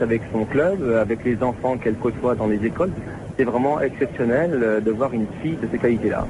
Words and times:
avec 0.00 0.22
son 0.32 0.44
club, 0.44 0.82
avec 1.00 1.24
les 1.24 1.42
enfants 1.42 1.76
qu'elle 1.76 1.96
côtoie 1.96 2.34
dans 2.34 2.46
les 2.46 2.64
écoles. 2.64 2.92
C'est 3.36 3.44
vraiment 3.44 3.80
exceptionnel 3.80 4.82
de 4.84 4.90
voir 4.90 5.12
une 5.12 5.26
fille 5.42 5.56
de 5.56 5.68
ces 5.70 5.78
qualités-là. 5.78 6.26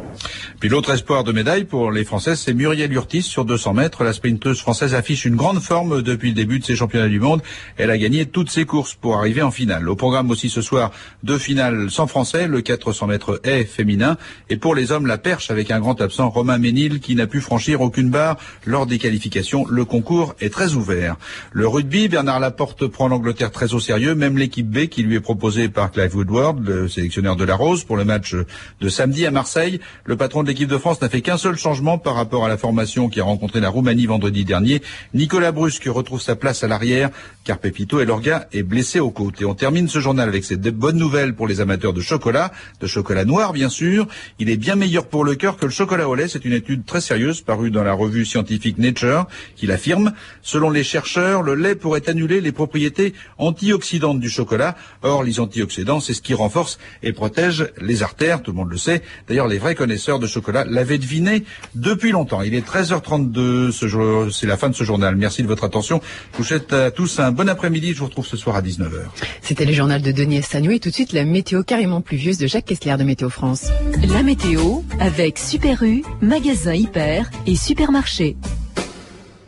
Puis 0.58 0.70
l'autre 0.70 0.90
espoir 0.90 1.22
de 1.22 1.32
médaille 1.32 1.64
pour 1.64 1.90
les 1.90 2.02
Françaises, 2.02 2.40
c'est 2.40 2.54
Muriel 2.54 2.90
Urtis 2.90 3.20
sur 3.20 3.44
200 3.44 3.74
mètres. 3.74 4.04
La 4.04 4.14
sprinteuse 4.14 4.58
française 4.58 4.94
affiche 4.94 5.26
une 5.26 5.36
grande 5.36 5.60
forme 5.60 6.00
depuis 6.00 6.30
le 6.30 6.34
début 6.34 6.60
de 6.60 6.64
ses 6.64 6.74
championnats 6.74 7.08
du 7.08 7.20
monde. 7.20 7.42
Elle 7.76 7.90
a 7.90 7.98
gagné 7.98 8.24
toutes 8.24 8.48
ses 8.48 8.64
courses 8.64 8.94
pour 8.94 9.18
arriver 9.18 9.42
en 9.42 9.50
finale. 9.50 9.86
Au 9.86 9.96
programme 9.96 10.30
aussi 10.30 10.48
ce 10.48 10.62
soir, 10.62 10.92
deux 11.22 11.36
finales 11.36 11.90
sans 11.90 12.06
français, 12.06 12.48
le 12.48 12.62
400 12.62 13.06
mètres 13.06 13.38
est 13.44 13.64
féminin. 13.64 14.16
Et 14.48 14.56
pour 14.56 14.74
les 14.74 14.92
hommes, 14.92 15.06
la 15.06 15.18
perche 15.18 15.50
avec 15.50 15.70
un 15.70 15.78
grand 15.78 16.00
absent, 16.00 16.30
Romain 16.30 16.56
Ménil, 16.56 17.00
qui 17.00 17.16
n'a 17.16 17.26
pu 17.26 17.42
franchir 17.42 17.82
aucune 17.82 18.08
barre 18.08 18.38
lors 18.64 18.86
des 18.86 18.98
qualifications. 18.98 19.66
Le 19.68 19.84
concours 19.84 20.36
est 20.40 20.50
très 20.50 20.72
ouvert. 20.72 21.16
Le 21.52 21.68
rugby, 21.68 22.08
Bernard 22.08 22.40
Laporte 22.40 22.86
prend 22.86 23.08
l'Angleterre 23.08 23.50
très 23.50 23.74
au 23.74 23.80
sérieux, 23.80 24.14
même 24.14 24.38
l'équipe 24.38 24.70
B 24.70 24.86
qui 24.86 25.02
lui 25.02 25.16
est 25.16 25.20
proposée 25.20 25.68
par 25.68 25.92
Clive 25.92 26.16
Woodward, 26.16 26.66
le 26.66 26.88
sélectionneur 26.88 27.36
de 27.36 27.44
la 27.44 27.56
Rose, 27.56 27.84
pour 27.84 27.98
le 27.98 28.06
match 28.06 28.34
de 28.80 28.88
samedi 28.88 29.26
à 29.26 29.30
Marseille. 29.30 29.80
Le 30.06 30.16
patron 30.16 30.45
l'équipe 30.46 30.68
de 30.68 30.78
France 30.78 31.00
n'a 31.02 31.08
fait 31.08 31.20
qu'un 31.20 31.36
seul 31.36 31.56
changement 31.56 31.98
par 31.98 32.14
rapport 32.14 32.44
à 32.44 32.48
la 32.48 32.56
formation 32.56 33.08
qui 33.08 33.20
a 33.20 33.24
rencontré 33.24 33.60
la 33.60 33.68
Roumanie 33.68 34.06
vendredi 34.06 34.44
dernier. 34.44 34.80
Nicolas 35.12 35.52
Brusque 35.52 35.84
retrouve 35.86 36.22
sa 36.22 36.36
place 36.36 36.62
à 36.62 36.68
l'arrière 36.68 37.10
car 37.44 37.58
Pepito 37.58 38.00
et 38.00 38.04
Lorga 38.04 38.48
est 38.52 38.62
blessé 38.62 39.00
aux 39.00 39.10
côtes. 39.10 39.40
Et 39.40 39.44
on 39.44 39.54
termine 39.54 39.88
ce 39.88 40.00
journal 40.00 40.28
avec 40.28 40.44
cette 40.44 40.62
bonne 40.62 40.96
nouvelle 40.96 41.34
pour 41.34 41.46
les 41.46 41.60
amateurs 41.60 41.92
de 41.92 42.00
chocolat, 42.00 42.52
de 42.80 42.86
chocolat 42.86 43.24
noir 43.24 43.52
bien 43.52 43.68
sûr. 43.68 44.06
Il 44.38 44.48
est 44.48 44.56
bien 44.56 44.74
meilleur 44.76 45.06
pour 45.06 45.24
le 45.24 45.34
cœur 45.34 45.56
que 45.56 45.66
le 45.66 45.70
chocolat 45.70 46.08
au 46.08 46.14
lait. 46.14 46.28
C'est 46.28 46.44
une 46.44 46.52
étude 46.52 46.84
très 46.84 47.00
sérieuse 47.00 47.40
parue 47.40 47.70
dans 47.70 47.84
la 47.84 47.92
revue 47.92 48.24
scientifique 48.24 48.78
Nature 48.78 49.26
qui 49.56 49.66
l'affirme. 49.66 50.12
Selon 50.42 50.70
les 50.70 50.84
chercheurs, 50.84 51.42
le 51.42 51.54
lait 51.54 51.74
pourrait 51.74 52.08
annuler 52.08 52.40
les 52.40 52.52
propriétés 52.52 53.14
antioxydantes 53.38 54.20
du 54.20 54.30
chocolat. 54.30 54.76
Or, 55.02 55.22
les 55.22 55.40
antioxydants, 55.40 56.00
c'est 56.00 56.14
ce 56.14 56.22
qui 56.22 56.34
renforce 56.34 56.78
et 57.02 57.12
protège 57.12 57.68
les 57.80 58.02
artères, 58.02 58.42
tout 58.42 58.52
le 58.52 58.56
monde 58.56 58.70
le 58.70 58.76
sait. 58.76 59.02
D'ailleurs, 59.28 59.48
les 59.48 59.58
vrais 59.58 59.74
connaisseurs 59.74 60.18
de 60.18 60.26
chocolat 60.36 60.64
l'avaient 60.64 60.98
deviné 60.98 61.44
depuis 61.74 62.10
longtemps. 62.10 62.42
Il 62.42 62.54
est 62.54 62.66
13h32, 62.66 63.70
ce 63.72 63.86
c'est 64.30 64.46
la 64.46 64.56
fin 64.56 64.68
de 64.68 64.74
ce 64.74 64.84
journal. 64.84 65.16
Merci 65.16 65.42
de 65.42 65.48
votre 65.48 65.64
attention. 65.64 66.00
Je 66.32 66.38
vous 66.38 66.44
souhaite 66.44 66.72
à 66.72 66.90
tous 66.90 67.18
un 67.18 67.32
bon 67.32 67.48
après-midi. 67.48 67.94
Je 67.94 68.00
vous 68.00 68.06
retrouve 68.06 68.26
ce 68.26 68.36
soir 68.36 68.56
à 68.56 68.62
19h. 68.62 69.06
C'était 69.40 69.64
le 69.64 69.72
journal 69.72 70.02
de 70.02 70.12
Denis 70.12 70.36
Estagnou 70.36 70.72
et 70.72 70.80
tout 70.80 70.90
de 70.90 70.94
suite 70.94 71.12
la 71.12 71.24
météo 71.24 71.62
carrément 71.62 72.00
pluvieuse 72.00 72.38
de 72.38 72.46
Jacques 72.46 72.66
Kessler 72.66 72.96
de 72.98 73.04
Météo 73.04 73.30
France. 73.30 73.70
La 74.08 74.22
météo 74.22 74.80
avec 75.00 75.38
Super 75.38 75.82
U, 75.82 76.04
magasin 76.20 76.74
hyper 76.74 77.30
et 77.46 77.56
supermarché. 77.56 78.36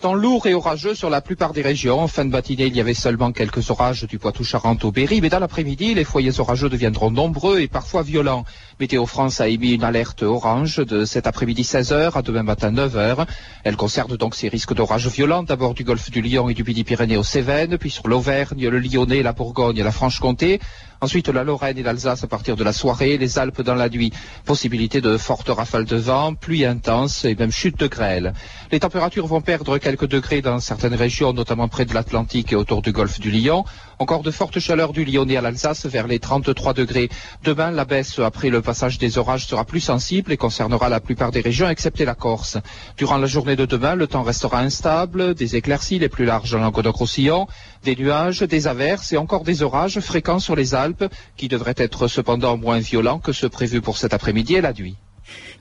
Temps 0.00 0.14
lourd 0.14 0.46
et 0.46 0.54
orageux 0.54 0.94
sur 0.94 1.10
la 1.10 1.20
plupart 1.20 1.52
des 1.52 1.60
régions. 1.60 1.98
En 1.98 2.06
fin 2.06 2.24
de 2.24 2.30
matinée, 2.30 2.66
il 2.66 2.76
y 2.76 2.80
avait 2.80 2.94
seulement 2.94 3.32
quelques 3.32 3.68
orages 3.70 4.04
du 4.04 4.20
Poitou-Charentes 4.20 4.84
au 4.84 4.92
Berry, 4.92 5.20
mais 5.20 5.28
dans 5.28 5.40
l'après-midi, 5.40 5.92
les 5.92 6.04
foyers 6.04 6.38
orageux 6.38 6.68
deviendront 6.68 7.10
nombreux 7.10 7.58
et 7.58 7.66
parfois 7.66 8.04
violents. 8.04 8.44
Météo 8.80 9.06
France 9.06 9.40
a 9.40 9.48
émis 9.48 9.72
une 9.72 9.82
alerte 9.82 10.22
orange 10.22 10.76
de 10.76 11.04
cet 11.04 11.26
après-midi 11.26 11.62
16h 11.62 12.16
à 12.16 12.22
demain 12.22 12.44
matin 12.44 12.70
9h. 12.70 13.26
Elle 13.64 13.76
concerne 13.76 14.16
donc 14.16 14.36
ces 14.36 14.48
risques 14.48 14.72
d'orages 14.72 15.08
violents, 15.08 15.42
d'abord 15.42 15.74
du 15.74 15.82
golfe 15.82 16.12
du 16.12 16.22
Lion 16.22 16.48
et 16.48 16.54
du 16.54 16.62
Midi-Pyrénées 16.62 17.16
aux 17.16 17.24
Cévennes, 17.24 17.76
puis 17.76 17.90
sur 17.90 18.06
l'Auvergne, 18.06 18.68
le 18.68 18.78
Lyonnais, 18.78 19.24
la 19.24 19.32
Bourgogne 19.32 19.78
et 19.78 19.82
la 19.82 19.90
Franche-Comté. 19.90 20.60
Ensuite, 21.00 21.28
la 21.28 21.44
Lorraine 21.44 21.78
et 21.78 21.84
l'Alsace 21.84 22.24
à 22.24 22.26
partir 22.26 22.56
de 22.56 22.64
la 22.64 22.72
soirée, 22.72 23.18
les 23.18 23.38
Alpes 23.38 23.62
dans 23.62 23.76
la 23.76 23.88
nuit. 23.88 24.12
Possibilité 24.44 25.00
de 25.00 25.16
fortes 25.16 25.48
rafales 25.48 25.84
de 25.84 25.94
vent, 25.96 26.34
pluie 26.34 26.64
intense 26.64 27.24
et 27.24 27.36
même 27.36 27.52
chute 27.52 27.78
de 27.78 27.86
grêle. 27.86 28.32
Les 28.72 28.80
températures 28.80 29.28
vont 29.28 29.40
perdre 29.40 29.78
quelques 29.78 30.08
degrés 30.08 30.42
dans 30.42 30.58
certaines 30.58 30.96
régions, 30.96 31.32
notamment 31.32 31.68
près 31.68 31.84
de 31.84 31.94
l'Atlantique 31.94 32.52
et 32.52 32.56
autour 32.56 32.82
du 32.82 32.90
golfe 32.90 33.20
du 33.20 33.30
Lion. 33.30 33.64
Encore 34.00 34.22
de 34.22 34.32
fortes 34.32 34.58
chaleurs 34.58 34.92
du 34.92 35.04
Lyonnais 35.04 35.36
à 35.36 35.40
l'Alsace 35.40 35.86
vers 35.86 36.08
les 36.08 36.18
33 36.18 36.74
degrés. 36.74 37.08
Demain, 37.44 37.70
la 37.70 37.84
baisse 37.84 38.18
après 38.18 38.50
le 38.50 38.60
passage 38.68 38.98
des 38.98 39.16
orages 39.16 39.46
sera 39.46 39.64
plus 39.64 39.80
sensible 39.80 40.30
et 40.30 40.36
concernera 40.36 40.90
la 40.90 41.00
plupart 41.00 41.30
des 41.30 41.40
régions 41.40 41.70
excepté 41.70 42.04
la 42.04 42.14
Corse. 42.14 42.58
Durant 42.98 43.16
la 43.16 43.26
journée 43.26 43.56
de 43.56 43.64
demain, 43.64 43.94
le 43.94 44.06
temps 44.06 44.22
restera 44.22 44.60
instable, 44.60 45.32
des 45.34 45.56
éclaircies 45.56 45.98
les 45.98 46.10
plus 46.10 46.26
larges 46.26 46.54
en 46.54 46.58
Languedoc-Roussillon, 46.58 47.46
des 47.82 47.96
nuages, 47.96 48.40
des 48.42 48.66
averses 48.66 49.14
et 49.14 49.16
encore 49.16 49.44
des 49.44 49.62
orages 49.62 50.00
fréquents 50.00 50.38
sur 50.38 50.54
les 50.54 50.74
Alpes 50.74 51.06
qui 51.38 51.48
devraient 51.48 51.78
être 51.78 52.08
cependant 52.08 52.58
moins 52.58 52.78
violents 52.78 53.20
que 53.20 53.32
ceux 53.32 53.48
prévus 53.48 53.80
pour 53.80 53.96
cet 53.96 54.12
après-midi 54.12 54.56
et 54.56 54.60
la 54.60 54.74
nuit. 54.74 54.96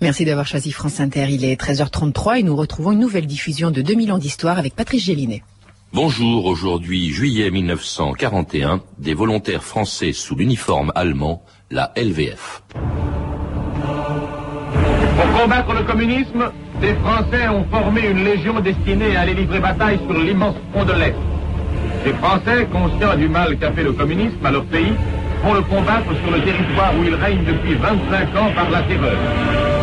Merci 0.01 0.25
d'avoir 0.25 0.46
choisi 0.46 0.73
France 0.73 1.00
Inter. 1.00 1.28
Il 1.29 1.46
est 1.46 1.57
13h33 1.57 2.40
et 2.40 2.44
nous 2.44 2.57
retrouvons 2.57 2.91
une 2.91 3.00
nouvelle 3.00 3.25
diffusion 3.25 3.72
de 3.72 3.81
2000 3.81 4.12
ans 4.12 4.17
d'histoire 4.17 4.57
avec 4.57 4.75
Patrice 4.75 5.06
Gélinet. 5.06 5.44
Bonjour, 5.94 6.46
aujourd'hui 6.46 7.09
juillet 7.09 7.50
1941, 7.50 8.81
des 8.97 9.13
volontaires 9.13 9.63
français 9.63 10.12
sous 10.12 10.35
l'uniforme 10.35 10.91
allemand, 10.96 11.46
la 11.69 11.91
LVF. 11.97 12.63
Pour 15.16 15.41
combattre 15.41 15.73
le 15.73 15.83
communisme, 15.83 16.51
les 16.81 16.94
Français 16.95 17.47
ont 17.50 17.66
formé 17.69 18.07
une 18.07 18.23
légion 18.23 18.59
destinée 18.59 19.17
à 19.17 19.22
aller 19.22 19.33
livrer 19.33 19.59
bataille 19.59 20.00
sur 20.07 20.17
l'immense 20.17 20.55
front 20.72 20.85
de 20.85 20.94
l'Est. 20.94 21.16
Les 22.05 22.13
Français, 22.13 22.67
conscients 22.72 23.17
du 23.17 23.28
mal 23.28 23.57
qu'a 23.57 23.72
fait 23.72 23.83
le 23.83 23.91
communisme 23.91 24.45
à 24.45 24.51
leur 24.51 24.63
pays, 24.66 24.94
vont 25.44 25.53
le 25.53 25.61
combattre 25.61 26.07
sur 26.23 26.31
le 26.31 26.41
territoire 26.41 26.94
où 26.97 27.03
il 27.03 27.16
règne 27.16 27.44
depuis 27.44 27.73
25 27.73 28.35
ans 28.38 28.51
par 28.55 28.69
la 28.69 28.81
terreur. 28.84 29.77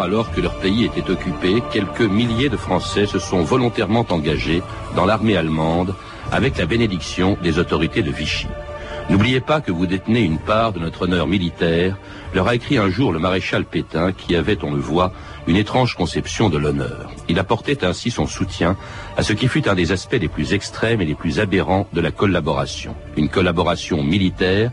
Alors 0.00 0.30
que 0.32 0.40
leur 0.40 0.54
pays 0.54 0.84
était 0.84 1.10
occupé, 1.10 1.62
quelques 1.72 2.00
milliers 2.00 2.48
de 2.48 2.56
Français 2.56 3.06
se 3.06 3.18
sont 3.18 3.42
volontairement 3.42 4.06
engagés 4.08 4.62
dans 4.96 5.04
l'armée 5.04 5.36
allemande 5.36 5.94
avec 6.32 6.56
la 6.56 6.66
bénédiction 6.66 7.36
des 7.42 7.58
autorités 7.58 8.02
de 8.02 8.10
Vichy. 8.10 8.46
N'oubliez 9.10 9.40
pas 9.40 9.60
que 9.60 9.70
vous 9.70 9.86
détenez 9.86 10.22
une 10.22 10.38
part 10.38 10.72
de 10.72 10.78
notre 10.78 11.02
honneur 11.02 11.26
militaire, 11.26 11.96
leur 12.34 12.48
a 12.48 12.54
écrit 12.54 12.78
un 12.78 12.88
jour 12.88 13.12
le 13.12 13.18
maréchal 13.18 13.66
Pétain 13.66 14.12
qui 14.12 14.34
avait, 14.34 14.64
on 14.64 14.72
le 14.72 14.80
voit, 14.80 15.12
une 15.46 15.56
étrange 15.56 15.94
conception 15.94 16.48
de 16.48 16.56
l'honneur. 16.56 17.12
Il 17.28 17.38
apportait 17.38 17.84
ainsi 17.84 18.10
son 18.10 18.26
soutien 18.26 18.78
à 19.18 19.22
ce 19.22 19.34
qui 19.34 19.48
fut 19.48 19.68
un 19.68 19.74
des 19.74 19.92
aspects 19.92 20.16
les 20.18 20.28
plus 20.28 20.54
extrêmes 20.54 21.02
et 21.02 21.04
les 21.04 21.14
plus 21.14 21.38
aberrants 21.38 21.86
de 21.92 22.00
la 22.00 22.10
collaboration. 22.10 22.96
Une 23.18 23.28
collaboration 23.28 24.02
militaire 24.02 24.72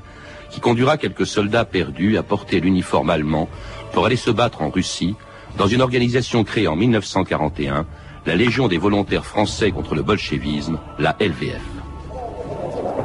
qui 0.51 0.59
conduira 0.59 0.97
quelques 0.97 1.25
soldats 1.25 1.66
perdus 1.66 2.17
à 2.17 2.23
porter 2.23 2.59
l'uniforme 2.59 3.09
allemand 3.09 3.50
pour 3.94 4.06
aller 4.06 4.17
se 4.17 4.29
battre 4.29 4.62
en 4.62 4.69
Russie 4.69 5.16
dans 5.57 5.67
une 5.67 5.81
organisation 5.81 6.44
créée 6.44 6.67
en 6.67 6.75
1941, 6.75 7.85
la 8.25 8.35
Légion 8.35 8.67
des 8.67 8.78
volontaires 8.78 9.25
français 9.25 9.72
contre 9.72 9.95
le 9.95 10.03
bolchevisme, 10.03 10.79
la 11.00 11.16
LVF. 11.19 11.61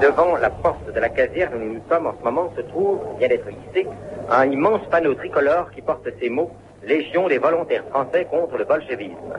Devant 0.01 0.37
la 0.37 0.51
porte 0.51 0.93
de 0.95 1.01
la 1.01 1.09
caserne 1.09 1.55
où 1.55 1.75
nous 1.75 1.81
sommes 1.89 2.07
en 2.07 2.15
ce 2.19 2.25
moment 2.25 2.53
se 2.55 2.61
trouve, 2.61 3.01
vient 3.19 3.29
d'être 3.29 3.49
hissé, 3.49 3.87
un 4.31 4.51
immense 4.51 4.83
panneau 4.91 5.15
tricolore 5.15 5.71
qui 5.71 5.81
porte 5.81 6.07
ces 6.21 6.29
mots 6.29 6.51
Légion 6.87 7.27
des 7.29 7.39
volontaires 7.39 7.85
français 7.89 8.27
contre 8.31 8.59
le 8.59 8.65
bolchevisme. 8.65 9.35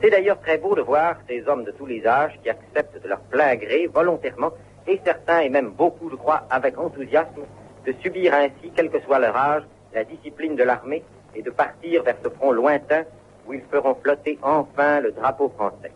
C'est 0.00 0.10
d'ailleurs 0.10 0.40
très 0.40 0.58
beau 0.58 0.74
de 0.74 0.80
voir 0.80 1.16
ces 1.28 1.46
hommes 1.46 1.62
de 1.62 1.70
tous 1.70 1.86
les 1.86 2.04
âges 2.06 2.36
qui 2.42 2.50
acceptent 2.50 3.00
de 3.00 3.08
leur 3.08 3.20
plein 3.20 3.54
gré, 3.54 3.88
volontairement, 3.92 4.50
et 4.86 5.00
certains, 5.04 5.40
et 5.40 5.48
même 5.48 5.70
beaucoup, 5.70 6.10
je 6.10 6.16
crois, 6.16 6.42
avec 6.50 6.78
enthousiasme, 6.78 7.42
de 7.86 7.92
subir 8.02 8.34
ainsi, 8.34 8.72
quel 8.74 8.90
que 8.90 9.00
soit 9.00 9.18
leur 9.18 9.36
âge, 9.36 9.62
la 9.94 10.04
discipline 10.04 10.56
de 10.56 10.62
l'armée 10.62 11.02
et 11.34 11.42
de 11.42 11.50
partir 11.50 12.02
vers 12.02 12.16
ce 12.22 12.28
front 12.30 12.52
lointain 12.52 13.04
où 13.46 13.52
ils 13.52 13.62
feront 13.70 13.94
flotter 13.96 14.38
enfin 14.42 15.00
le 15.00 15.12
drapeau 15.12 15.48
français. 15.50 15.92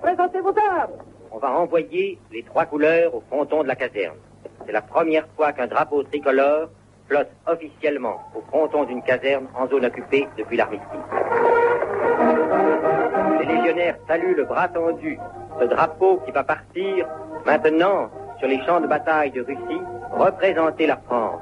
Présentez 0.00 0.40
vos 0.40 0.54
armes 0.70 0.92
On 1.30 1.38
va 1.38 1.52
envoyer 1.52 2.18
les 2.32 2.42
trois 2.42 2.66
couleurs 2.66 3.14
au 3.14 3.20
fronton 3.20 3.62
de 3.62 3.68
la 3.68 3.76
caserne. 3.76 4.16
C'est 4.66 4.72
la 4.72 4.82
première 4.82 5.26
fois 5.36 5.52
qu'un 5.52 5.66
drapeau 5.66 6.02
tricolore 6.02 6.68
flotte 7.08 7.30
officiellement 7.46 8.20
au 8.34 8.40
fronton 8.42 8.84
d'une 8.84 9.02
caserne 9.02 9.46
en 9.58 9.66
zone 9.66 9.86
occupée 9.86 10.28
depuis 10.38 10.56
l'armistice. 10.56 10.86
Les 13.40 13.46
légionnaires 13.46 13.96
saluent 14.06 14.34
le 14.34 14.44
bras 14.44 14.68
tendu, 14.68 15.18
ce 15.58 15.64
drapeau 15.64 16.20
qui 16.26 16.30
va 16.30 16.44
partir 16.44 17.06
maintenant 17.46 18.10
sur 18.38 18.48
les 18.48 18.62
champs 18.66 18.80
de 18.80 18.86
bataille 18.86 19.30
de 19.30 19.40
Russie, 19.40 19.80
représenter 20.12 20.86
la 20.86 20.96
France. 20.96 21.40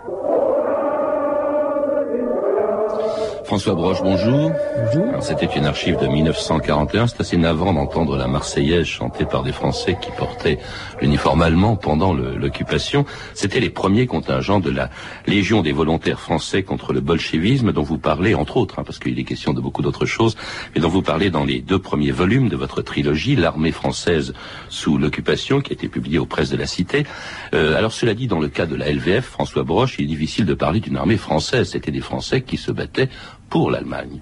François 3.49 3.75
Broche, 3.75 4.03
bonjour. 4.03 4.53
Bonjour. 4.77 5.23
C'était 5.23 5.47
une 5.47 5.65
archive 5.65 5.99
de 5.99 6.07
1941. 6.07 7.07
C'est 7.07 7.23
assez 7.23 7.39
navrant 7.39 7.73
d'entendre 7.73 8.19
la 8.19 8.29
Marseillaise 8.29 8.85
chantée 8.85 9.25
par 9.25 9.43
des 9.43 9.53
Français 9.53 9.97
qui 9.99 10.11
portaient 10.11 10.59
l'uniforme 11.01 11.41
allemand 11.41 11.75
pendant 11.75 12.13
l'occupation. 12.13 13.07
C'était 13.33 13.61
les 13.61 13.71
premiers 13.71 14.07
contingents 14.07 14.61
de 14.61 14.69
la 14.69 14.91
Légion 15.27 15.63
des 15.63 15.73
volontaires 15.73 16.21
français 16.21 16.63
contre 16.63 16.93
le 16.93 17.01
bolchevisme 17.01 17.73
dont 17.73 17.83
vous 17.83 17.97
parlez, 17.97 18.35
entre 18.35 18.59
autres, 18.59 18.81
hein, 18.81 18.85
parce 18.85 18.99
qu'il 18.99 19.19
est 19.19 19.25
question 19.25 19.55
de 19.55 19.63
beaucoup 19.63 19.81
d'autres 19.81 20.05
choses, 20.05 20.37
mais 20.75 20.83
dont 20.83 20.91
vous 20.91 21.01
parlez 21.01 21.31
dans 21.31 21.47
les 21.47 21.63
deux 21.63 21.79
premiers 21.79 22.13
volumes 22.13 22.51
de 22.51 22.57
votre 22.57 22.83
trilogie, 22.83 23.35
L'armée 23.35 23.73
française 23.73 24.35
sous 24.69 24.99
l'occupation, 24.99 25.63
qui 25.63 25.71
a 25.71 25.73
été 25.73 25.89
publiée 25.89 26.19
aux 26.19 26.27
presses 26.27 26.51
de 26.51 26.59
la 26.59 26.67
Cité. 26.67 27.07
Euh, 27.55 27.79
alors 27.79 27.93
cela 27.93 28.13
dit, 28.13 28.27
dans 28.27 28.41
le 28.41 28.49
cas 28.49 28.67
de 28.67 28.77
la 28.77 28.93
LVF, 28.93 29.25
François 29.25 29.63
Broche, 29.63 29.97
il 29.99 30.05
est 30.05 30.09
difficile 30.09 30.45
de 30.45 30.53
parler 30.53 30.81
d'une 30.81 30.99
armée 30.99 31.17
française. 31.17 31.71
C'était 31.71 31.91
des 31.91 32.01
Français 32.01 32.43
qui 32.43 32.59
se 32.59 32.73
battaient 32.73 33.09
pour 33.49 33.71
l'Allemagne. 33.71 34.21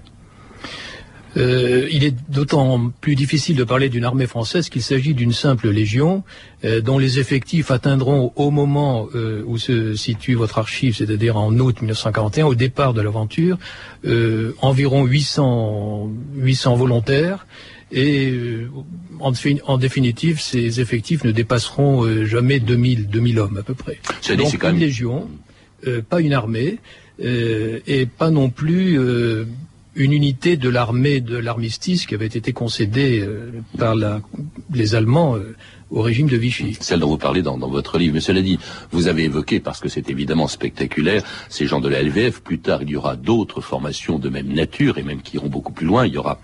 Euh, 1.37 1.87
il 1.91 2.03
est 2.03 2.15
d'autant 2.29 2.91
plus 3.01 3.15
difficile 3.15 3.55
de 3.55 3.63
parler 3.63 3.89
d'une 3.89 4.05
armée 4.05 4.27
française 4.27 4.69
qu'il 4.69 4.81
s'agit 4.81 5.13
d'une 5.13 5.33
simple 5.33 5.69
légion 5.69 6.23
euh, 6.63 6.81
dont 6.81 6.97
les 6.97 7.19
effectifs 7.19 7.69
atteindront 7.69 8.31
au 8.35 8.49
moment 8.49 9.07
euh, 9.13 9.43
où 9.45 9.57
se 9.57 9.93
situe 9.93 10.33
votre 10.33 10.57
archive, 10.57 10.95
c'est-à-dire 10.95 11.37
en 11.37 11.53
août 11.59 11.81
1941, 11.81 12.45
au 12.45 12.55
départ 12.55 12.93
de 12.93 13.01
l'aventure, 13.01 13.57
environ 14.61 15.05
800, 15.05 16.09
800 16.35 16.75
volontaires. 16.75 17.45
Et 17.89 18.33
en, 19.21 19.31
en, 19.65 19.77
définitive, 19.77 20.41
ces 20.41 20.81
effectifs 20.81 21.23
ne 21.23 21.31
dépasseront 21.31 22.25
jamais 22.25 22.59
2000, 22.59 23.07
2000 23.07 23.39
hommes 23.39 23.57
à 23.57 23.63
peu 23.63 23.75
près. 23.75 23.99
C'est 24.19 24.35
Donc 24.35 24.61
une 24.61 24.77
légion, 24.77 25.29
pas 26.09 26.21
une 26.21 26.33
armée. 26.33 26.79
Euh, 27.23 27.79
et 27.87 28.05
pas 28.05 28.29
non 28.29 28.49
plus 28.49 28.99
euh, 28.99 29.45
une 29.95 30.13
unité 30.13 30.55
de 30.55 30.69
l'armée 30.69 31.19
de 31.19 31.35
l'armistice 31.35 32.05
qui 32.05 32.13
avait 32.13 32.27
été 32.27 32.53
concédée 32.53 33.21
euh, 33.21 33.51
par 33.77 33.95
les 34.71 34.93
Allemands 34.93 35.35
au 35.89 36.01
régime 36.01 36.27
de 36.27 36.37
Vichy. 36.37 36.77
Celle 36.79 36.99
dont 36.99 37.07
vous 37.07 37.17
parlez 37.17 37.41
dans, 37.41 37.57
dans, 37.57 37.69
votre 37.69 37.97
livre. 37.97 38.13
Mais 38.13 38.19
cela 38.19 38.41
dit, 38.43 38.59
vous 38.91 39.07
avez 39.07 39.23
évoqué, 39.23 39.59
parce 39.59 39.79
que 39.79 39.89
c'est 39.89 40.11
évidemment 40.11 40.47
spectaculaire, 40.47 41.23
ces 41.49 41.65
gens 41.65 41.79
de 41.79 41.89
la 41.89 42.03
LVF. 42.03 42.41
Plus 42.41 42.59
tard, 42.59 42.83
il 42.83 42.91
y 42.91 42.95
aura 42.95 43.15
d'autres 43.15 43.61
formations 43.61 44.19
de 44.19 44.29
même 44.29 44.53
nature 44.53 44.99
et 44.99 45.03
même 45.03 45.23
qui 45.23 45.37
iront 45.37 45.49
beaucoup 45.49 45.73
plus 45.73 45.87
loin. 45.87 46.05
Il 46.05 46.13
y 46.13 46.17
aura 46.17 46.39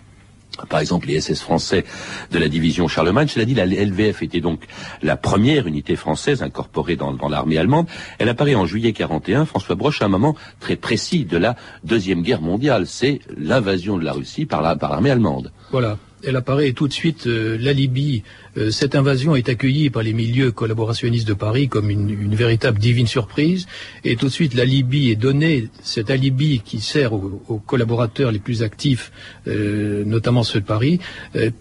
par 0.69 0.79
exemple 0.79 1.07
les 1.07 1.19
SS 1.19 1.41
français 1.41 1.85
de 2.31 2.39
la 2.39 2.47
division 2.47 2.87
Charlemagne. 2.87 3.27
Cela 3.27 3.45
dit, 3.45 3.53
la 3.53 3.65
LVF 3.65 4.21
était 4.21 4.41
donc 4.41 4.61
la 5.01 5.17
première 5.17 5.67
unité 5.67 5.95
française 5.95 6.43
incorporée 6.43 6.95
dans, 6.95 7.15
l'armée 7.29 7.57
allemande. 7.57 7.87
Elle 8.19 8.29
apparaît 8.29 8.55
en 8.55 8.65
juillet 8.65 8.93
41, 8.93 9.45
François 9.45 9.75
Broche, 9.75 10.01
à 10.01 10.05
un 10.05 10.09
moment 10.09 10.35
très 10.59 10.75
précis 10.75 11.25
de 11.25 11.37
la 11.37 11.55
Deuxième 11.83 12.21
Guerre 12.21 12.41
mondiale. 12.41 12.87
C'est 12.87 13.19
l'invasion 13.37 13.97
de 13.97 14.03
la 14.03 14.13
Russie 14.13 14.45
par 14.45 14.61
l'armée 14.61 15.11
allemande. 15.11 15.51
Voilà 15.71 15.97
elle 16.25 16.35
apparaît 16.35 16.71
tout 16.71 16.87
de 16.87 16.93
suite 16.93 17.27
euh, 17.27 17.57
la 17.59 17.73
Libye. 17.73 18.23
Euh, 18.57 18.71
cette 18.71 18.95
invasion 18.95 19.35
est 19.35 19.49
accueillie 19.49 19.89
par 19.89 20.03
les 20.03 20.13
milieux 20.13 20.51
collaborationnistes 20.51 21.27
de 21.27 21.33
Paris 21.33 21.67
comme 21.67 21.89
une, 21.89 22.35
véritable 22.35 22.79
divine 22.79 23.07
surprise. 23.07 23.67
Et 24.03 24.15
tout 24.15 24.27
de 24.27 24.31
suite, 24.31 24.53
la 24.53 24.65
Libye 24.65 25.11
est 25.11 25.15
donnée, 25.15 25.69
cet 25.81 26.09
alibi 26.09 26.61
qui 26.63 26.79
sert 26.79 27.13
aux, 27.13 27.61
collaborateurs 27.65 28.31
les 28.31 28.39
plus 28.39 28.63
actifs, 28.63 29.11
euh, 29.47 30.03
notamment 30.05 30.43
ceux 30.43 30.61
de 30.61 30.65
Paris, 30.65 30.99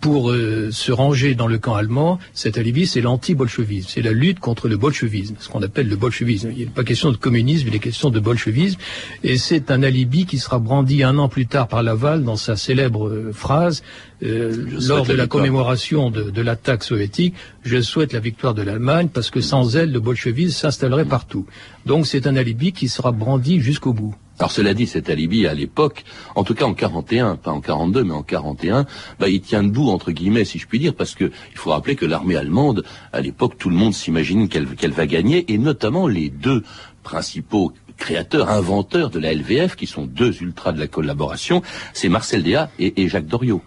pour 0.01 0.33
se 0.33 0.93
ranger 0.93 1.35
dans 1.35 1.47
le 1.47 1.59
camp 1.59 1.75
allemand. 1.75 2.19
Cet 2.33 2.59
alibi, 2.59 2.87
c'est 2.87 3.01
l'anti-bolchevisme. 3.01 3.89
C'est 3.91 4.03
la 4.03 4.13
lutte 4.13 4.41
contre 4.41 4.69
le 4.69 4.77
bolchevisme, 4.77 5.37
ce 5.39 5.49
qu'on 5.49 5.63
appelle 5.63 5.89
le 5.89 5.97
bolchevisme. 5.97 6.53
Il 6.57 6.67
n'est 6.67 6.67
pas 6.67 6.85
question 6.85 7.11
de 7.11 7.17
communisme, 7.17 7.69
il 7.69 7.75
est 7.75 7.79
question 7.79 8.11
de 8.11 8.21
bolchevisme. 8.21 8.79
Et 9.23 9.37
c'est 9.37 9.71
un 9.71 9.83
alibi 9.83 10.27
qui 10.27 10.39
sera 10.39 10.59
brandi 10.59 11.03
un 11.03 11.19
an 11.19 11.29
plus 11.29 11.47
tard 11.47 11.69
par 11.69 11.83
Laval 11.83 12.25
dans 12.25 12.37
sa 12.37 12.57
célèbre 12.57 13.31
phrase 13.33 13.83
euh, 14.25 14.55
lors 14.87 15.05
de 15.05 15.15
la, 15.15 15.27
commémoration 15.27 16.11
de, 16.11 16.43
l'attaque 16.43 16.82
soviétique, 16.83 17.35
je 17.63 17.81
souhaite 17.81 18.13
la 18.13 18.21
victoire 18.21 18.55
de 18.55 18.63
l'Allemagne 18.63 19.09
parce 19.13 19.31
que 19.31 19.41
sans 19.41 19.77
elle, 19.77 19.93
le 19.93 20.01
bolchevisme 20.01 20.53
s'installerait 20.53 21.05
partout. 21.05 21.47
Donc 21.87 22.07
c'est 22.07 22.27
un 22.27 22.37
alibi 22.37 22.73
qui 22.73 22.89
sera 22.89 23.13
brandi 23.13 23.61
jusqu'au 23.61 23.93
bout. 23.93 24.15
Alors 24.39 24.51
cela 24.51 24.75
dit, 24.75 24.87
cet 24.87 25.11
alibi 25.11 25.47
à 25.47 25.55
l'époque, 25.55 26.05
en 26.35 26.43
tout 26.43 26.55
cas 26.55 26.65
en 26.65 26.75
41, 26.75 27.37
pas 27.37 27.53
en 27.53 27.61
42, 27.61 28.03
mais 28.03 28.15
en 28.15 28.23
41, 28.23 28.87
bah, 29.21 29.29
il 29.29 29.41
tient 29.41 29.63
debout 29.63 29.89
entre 29.89 30.11
guillemets, 30.11 30.45
si 30.45 30.59
je 30.59 30.67
puis 30.67 30.79
dire, 30.79 30.95
parce 30.95 31.15
que 31.15 31.31
il 31.53 31.59
faut 31.59 31.71
rappeler 31.71 31.97
que 31.97 32.07
l'armée 32.07 32.37
allemande, 32.37 32.83
à 33.13 33.21
l'époque, 33.21 33.57
tout 33.59 33.71
le 33.71 33.77
monde 33.77 33.95
s'imagine 33.95 34.49
qu'elle 34.49 34.93
va 34.93 35.07
gagner, 35.07 35.53
et 35.53 35.59
notamment 35.59 36.09
les 36.09 36.29
deux 36.29 36.65
principaux 37.03 37.73
créateurs, 37.99 38.51
inventeurs 38.51 39.11
de 39.11 39.21
la 39.21 39.33
LVF, 39.33 39.77
qui 39.77 39.87
sont 39.87 40.07
deux 40.07 40.43
ultras 40.43 40.73
de 40.73 40.81
la 40.81 40.89
collaboration, 40.89 41.63
c'est 41.93 42.09
Marcel 42.09 42.43
Déat 42.43 42.71
et 42.81 43.09
Jacques 43.09 43.27
Doriot. 43.27 43.63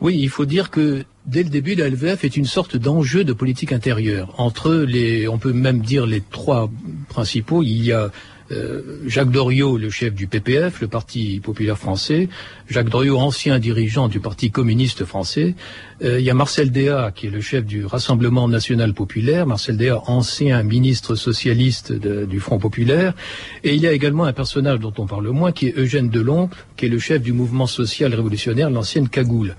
Oui, 0.00 0.16
il 0.18 0.28
faut 0.28 0.44
dire 0.44 0.70
que 0.70 1.04
dès 1.26 1.42
le 1.42 1.48
début, 1.48 1.74
la 1.74 1.88
LVF 1.88 2.24
est 2.24 2.36
une 2.36 2.44
sorte 2.44 2.76
d'enjeu 2.76 3.24
de 3.24 3.32
politique 3.32 3.72
intérieure. 3.72 4.34
Entre 4.38 4.74
les, 4.74 5.26
on 5.28 5.38
peut 5.38 5.52
même 5.52 5.80
dire 5.80 6.06
les 6.06 6.20
trois 6.20 6.70
principaux, 7.08 7.62
il 7.62 7.82
y 7.82 7.92
a 7.92 8.10
euh, 8.52 9.00
Jacques 9.06 9.30
Doriot, 9.30 9.76
le 9.76 9.90
chef 9.90 10.14
du 10.14 10.26
PPF, 10.26 10.80
le 10.80 10.86
Parti 10.86 11.40
populaire 11.42 11.78
français, 11.78 12.28
Jacques 12.68 12.90
Doriot, 12.90 13.18
ancien 13.18 13.58
dirigeant 13.58 14.08
du 14.08 14.20
Parti 14.20 14.50
communiste 14.50 15.04
français, 15.04 15.54
il 16.02 16.20
y 16.20 16.30
a 16.30 16.34
Marcel 16.34 16.70
Déat, 16.70 17.12
qui 17.14 17.26
est 17.28 17.30
le 17.30 17.40
chef 17.40 17.64
du 17.64 17.86
Rassemblement 17.86 18.48
national 18.48 18.92
populaire, 18.92 19.46
Marcel 19.46 19.76
Déat, 19.76 20.02
ancien 20.06 20.62
ministre 20.62 21.14
socialiste 21.14 21.92
du 21.92 22.40
Front 22.40 22.58
populaire, 22.58 23.14
et 23.64 23.74
il 23.74 23.80
y 23.80 23.86
a 23.86 23.92
également 23.92 24.24
un 24.24 24.32
personnage 24.32 24.78
dont 24.78 24.92
on 24.98 25.06
parle 25.06 25.28
moins, 25.28 25.52
qui 25.52 25.68
est 25.68 25.78
Eugène 25.78 26.10
Deloncle, 26.10 26.58
qui 26.76 26.86
est 26.86 26.90
le 26.90 26.98
chef 26.98 27.22
du 27.22 27.32
mouvement 27.32 27.66
social 27.66 28.14
révolutionnaire, 28.14 28.68
l'ancienne 28.68 29.08
Cagoule 29.08 29.56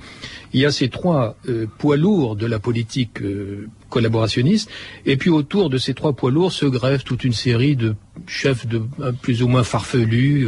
il 0.54 0.62
y 0.62 0.66
a 0.66 0.72
ces 0.72 0.90
trois 0.90 1.36
euh, 1.50 1.68
poids 1.78 1.98
lourds 1.98 2.36
de 2.36 2.46
la 2.46 2.60
politique 2.60 3.22
euh, 3.22 3.68
collaborationniste, 3.90 4.70
et 5.06 5.18
puis 5.18 5.30
autour 5.30 5.70
de 5.70 5.78
ces 5.78 5.94
trois 5.94 6.14
poids 6.14 6.32
lourds 6.32 6.52
se 6.52 6.66
grève 6.66 7.04
toute 7.04 7.24
une 7.24 7.34
série 7.34 7.76
de 7.76 7.96
chefs 8.26 8.68
de 8.68 8.82
plus 9.22 9.44
ou 9.44 9.48
moins 9.48 9.64
farfelus. 9.64 10.48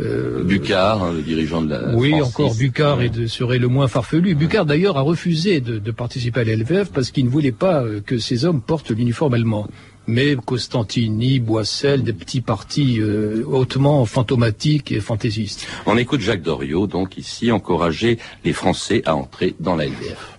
Euh, 0.00 0.42
Bucard, 0.42 1.02
hein, 1.02 1.12
le 1.12 1.22
dirigeant 1.22 1.62
de 1.62 1.70
la. 1.70 1.94
Oui, 1.94 2.14
encore 2.20 2.54
Bucard 2.54 2.98
serait 3.26 3.58
le 3.58 3.68
moins 3.68 3.88
farfelu. 3.88 4.34
Bucard 4.34 4.64
d'ailleurs 4.64 4.96
a 4.96 5.02
refusé 5.02 5.60
de, 5.60 5.78
de 5.78 5.90
participer 5.90 6.40
à 6.40 6.44
l'LVF 6.44 6.90
parce 6.90 7.10
qu'il 7.10 7.26
ne 7.26 7.30
voulait 7.30 7.52
pas 7.52 7.84
que 8.06 8.18
ces 8.18 8.44
hommes 8.44 8.62
portent 8.62 8.90
l'uniforme 8.90 9.34
allemand 9.34 9.68
mais 10.06 10.36
Costantini, 10.36 11.38
Boissel, 11.38 12.02
des 12.02 12.12
petits 12.12 12.40
partis 12.40 13.00
euh, 13.00 13.44
hautement 13.46 14.04
fantomatiques 14.04 14.92
et 14.92 15.00
fantaisistes. 15.00 15.66
On 15.86 15.96
écoute 15.96 16.20
Jacques 16.20 16.42
Doriot, 16.42 16.86
donc 16.86 17.16
ici, 17.16 17.52
encourager 17.52 18.18
les 18.44 18.52
Français 18.52 19.02
à 19.06 19.14
entrer 19.14 19.54
dans 19.60 19.76
la 19.76 19.86
LVF. 19.86 20.38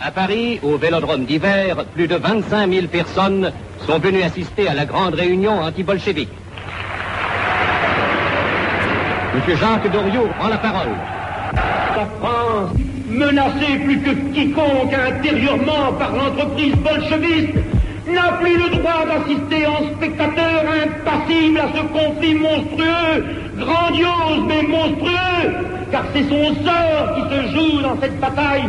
À 0.00 0.10
Paris, 0.10 0.58
au 0.62 0.78
Vélodrome 0.78 1.26
d'hiver, 1.26 1.84
plus 1.94 2.08
de 2.08 2.16
25 2.16 2.72
000 2.72 2.86
personnes 2.86 3.52
sont 3.86 3.98
venues 3.98 4.22
assister 4.22 4.66
à 4.66 4.74
la 4.74 4.86
grande 4.86 5.14
réunion 5.14 5.60
anti-bolchevique. 5.60 6.30
Monsieur 9.32 9.54
Jacques 9.54 9.92
Doriot 9.92 10.28
prend 10.38 10.48
la 10.48 10.56
parole. 10.56 10.88
La 11.54 12.06
France, 12.18 12.76
menacée 13.08 13.78
plus 13.84 14.00
que 14.00 14.10
quiconque 14.34 14.92
intérieurement 14.92 15.92
par 15.98 16.16
l'entreprise 16.16 16.74
bolcheviste, 16.74 17.54
n'a 18.08 18.32
plus 18.40 18.56
le 18.56 18.76
droit 18.76 19.04
d'assister 19.06 19.66
en 19.68 19.94
spectateur 19.94 20.64
impassible 20.84 21.60
à 21.60 21.68
ce 21.76 21.82
conflit 21.92 22.34
monstrueux, 22.34 23.24
grandiose 23.56 24.46
mais 24.48 24.62
monstrueux, 24.62 25.54
car 25.92 26.04
c'est 26.12 26.24
son 26.24 26.54
sort 26.64 27.14
qui 27.14 27.36
se 27.36 27.54
joue 27.54 27.82
dans 27.82 28.00
cette 28.00 28.18
bataille. 28.18 28.68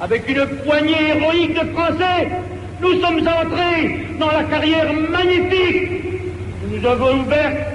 Avec 0.00 0.28
une 0.28 0.46
poignée 0.64 1.16
héroïque 1.16 1.54
de 1.54 1.72
Français, 1.72 2.28
nous 2.80 3.00
sommes 3.00 3.26
entrés 3.26 4.06
dans 4.20 4.30
la 4.30 4.44
carrière 4.44 4.92
magnifique 5.10 5.88
que 6.62 6.78
nous 6.78 6.86
avons 6.86 7.22
ouverte. 7.22 7.73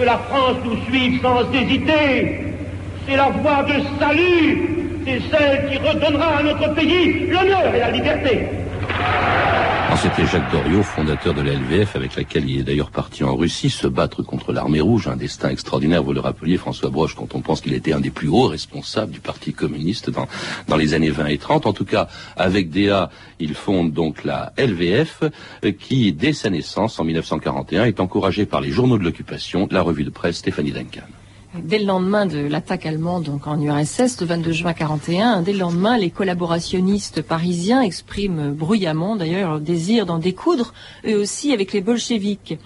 Que 0.00 0.06
la 0.06 0.16
France 0.16 0.56
nous 0.64 0.82
suive 0.88 1.20
sans 1.20 1.42
hésiter. 1.52 2.38
C'est 3.06 3.16
la 3.16 3.28
voie 3.28 3.64
de 3.64 3.74
salut, 4.00 5.02
c'est 5.04 5.20
celle 5.30 5.70
qui 5.70 5.76
redonnera 5.76 6.38
à 6.38 6.42
notre 6.42 6.72
pays 6.72 7.26
l'honneur 7.26 7.74
et 7.74 7.80
la 7.80 7.90
liberté. 7.90 8.46
C'était 10.02 10.26
Jacques 10.26 10.50
Doriot, 10.50 10.82
fondateur 10.82 11.34
de 11.34 11.42
la 11.42 11.52
LVF, 11.52 11.94
avec 11.94 12.16
laquelle 12.16 12.48
il 12.48 12.60
est 12.60 12.62
d'ailleurs 12.62 12.90
parti 12.90 13.22
en 13.22 13.36
Russie 13.36 13.68
se 13.68 13.86
battre 13.86 14.22
contre 14.22 14.50
l'armée 14.50 14.80
rouge, 14.80 15.08
un 15.08 15.16
destin 15.16 15.50
extraordinaire, 15.50 16.02
vous 16.02 16.14
le 16.14 16.20
rappeliez 16.20 16.56
François 16.56 16.88
Broche, 16.88 17.14
quand 17.14 17.34
on 17.34 17.42
pense 17.42 17.60
qu'il 17.60 17.74
était 17.74 17.92
un 17.92 18.00
des 18.00 18.08
plus 18.08 18.28
hauts 18.28 18.46
responsables 18.46 19.12
du 19.12 19.20
Parti 19.20 19.52
communiste 19.52 20.08
dans, 20.08 20.26
dans 20.68 20.76
les 20.78 20.94
années 20.94 21.10
20 21.10 21.26
et 21.26 21.36
30. 21.36 21.66
En 21.66 21.74
tout 21.74 21.84
cas, 21.84 22.08
avec 22.36 22.70
DA, 22.70 23.10
il 23.40 23.54
fonde 23.54 23.92
donc 23.92 24.24
la 24.24 24.54
LVF, 24.56 25.24
qui, 25.78 26.12
dès 26.14 26.32
sa 26.32 26.48
naissance, 26.48 26.98
en 26.98 27.04
1941, 27.04 27.84
est 27.84 28.00
encouragée 28.00 28.46
par 28.46 28.62
les 28.62 28.70
journaux 28.70 28.96
de 28.96 29.04
l'occupation, 29.04 29.68
la 29.70 29.82
revue 29.82 30.04
de 30.04 30.10
presse 30.10 30.38
Stéphanie 30.38 30.72
Duncan. 30.72 31.02
Dès 31.58 31.80
le 31.80 31.84
lendemain 31.84 32.26
de 32.26 32.38
l'attaque 32.38 32.86
allemande 32.86 33.24
donc 33.24 33.48
en 33.48 33.60
URSS, 33.60 34.20
le 34.20 34.26
22 34.26 34.52
juin 34.52 34.72
41, 34.72 35.42
dès 35.42 35.52
le 35.52 35.58
lendemain, 35.58 35.98
les 35.98 36.10
collaborationnistes 36.10 37.22
parisiens 37.22 37.82
expriment 37.82 38.52
bruyamment 38.52 39.16
d'ailleurs 39.16 39.50
leur 39.50 39.60
désir 39.60 40.06
d'en 40.06 40.18
découdre, 40.18 40.72
eux 41.08 41.16
aussi, 41.16 41.52
avec 41.52 41.72
les 41.72 41.80
bolcheviks. 41.80 42.56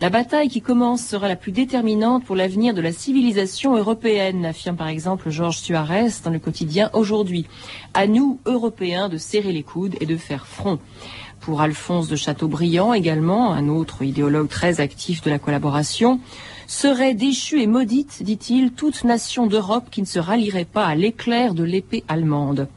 La 0.00 0.08
bataille 0.08 0.48
qui 0.48 0.62
commence 0.62 1.04
sera 1.04 1.28
la 1.28 1.36
plus 1.36 1.52
déterminante 1.52 2.24
pour 2.24 2.34
l'avenir 2.34 2.72
de 2.72 2.80
la 2.80 2.92
civilisation 2.92 3.76
européenne, 3.76 4.46
affirme 4.46 4.76
par 4.76 4.88
exemple 4.88 5.28
Georges 5.28 5.58
Suarez 5.58 6.08
dans 6.24 6.30
le 6.30 6.38
quotidien 6.38 6.88
Aujourd'hui. 6.94 7.44
À 7.92 8.06
nous, 8.06 8.40
Européens, 8.46 9.10
de 9.10 9.18
serrer 9.18 9.52
les 9.52 9.64
coudes 9.64 9.96
et 10.00 10.06
de 10.06 10.16
faire 10.16 10.46
front. 10.46 10.78
Pour 11.40 11.60
Alphonse 11.60 12.08
de 12.08 12.16
Chateaubriand 12.16 12.94
également, 12.94 13.52
un 13.52 13.68
autre 13.68 14.02
idéologue 14.02 14.48
très 14.48 14.80
actif 14.80 15.20
de 15.20 15.28
la 15.28 15.38
collaboration, 15.38 16.20
serait 16.70 17.14
déchue 17.14 17.60
et 17.60 17.66
maudite, 17.66 18.22
dit-il, 18.22 18.70
toute 18.70 19.02
nation 19.02 19.48
d'Europe 19.48 19.86
qui 19.90 20.02
ne 20.02 20.06
se 20.06 20.20
rallierait 20.20 20.64
pas 20.64 20.86
à 20.86 20.94
l'éclair 20.94 21.52
de 21.52 21.64
l'épée 21.64 22.04
allemande. 22.06 22.68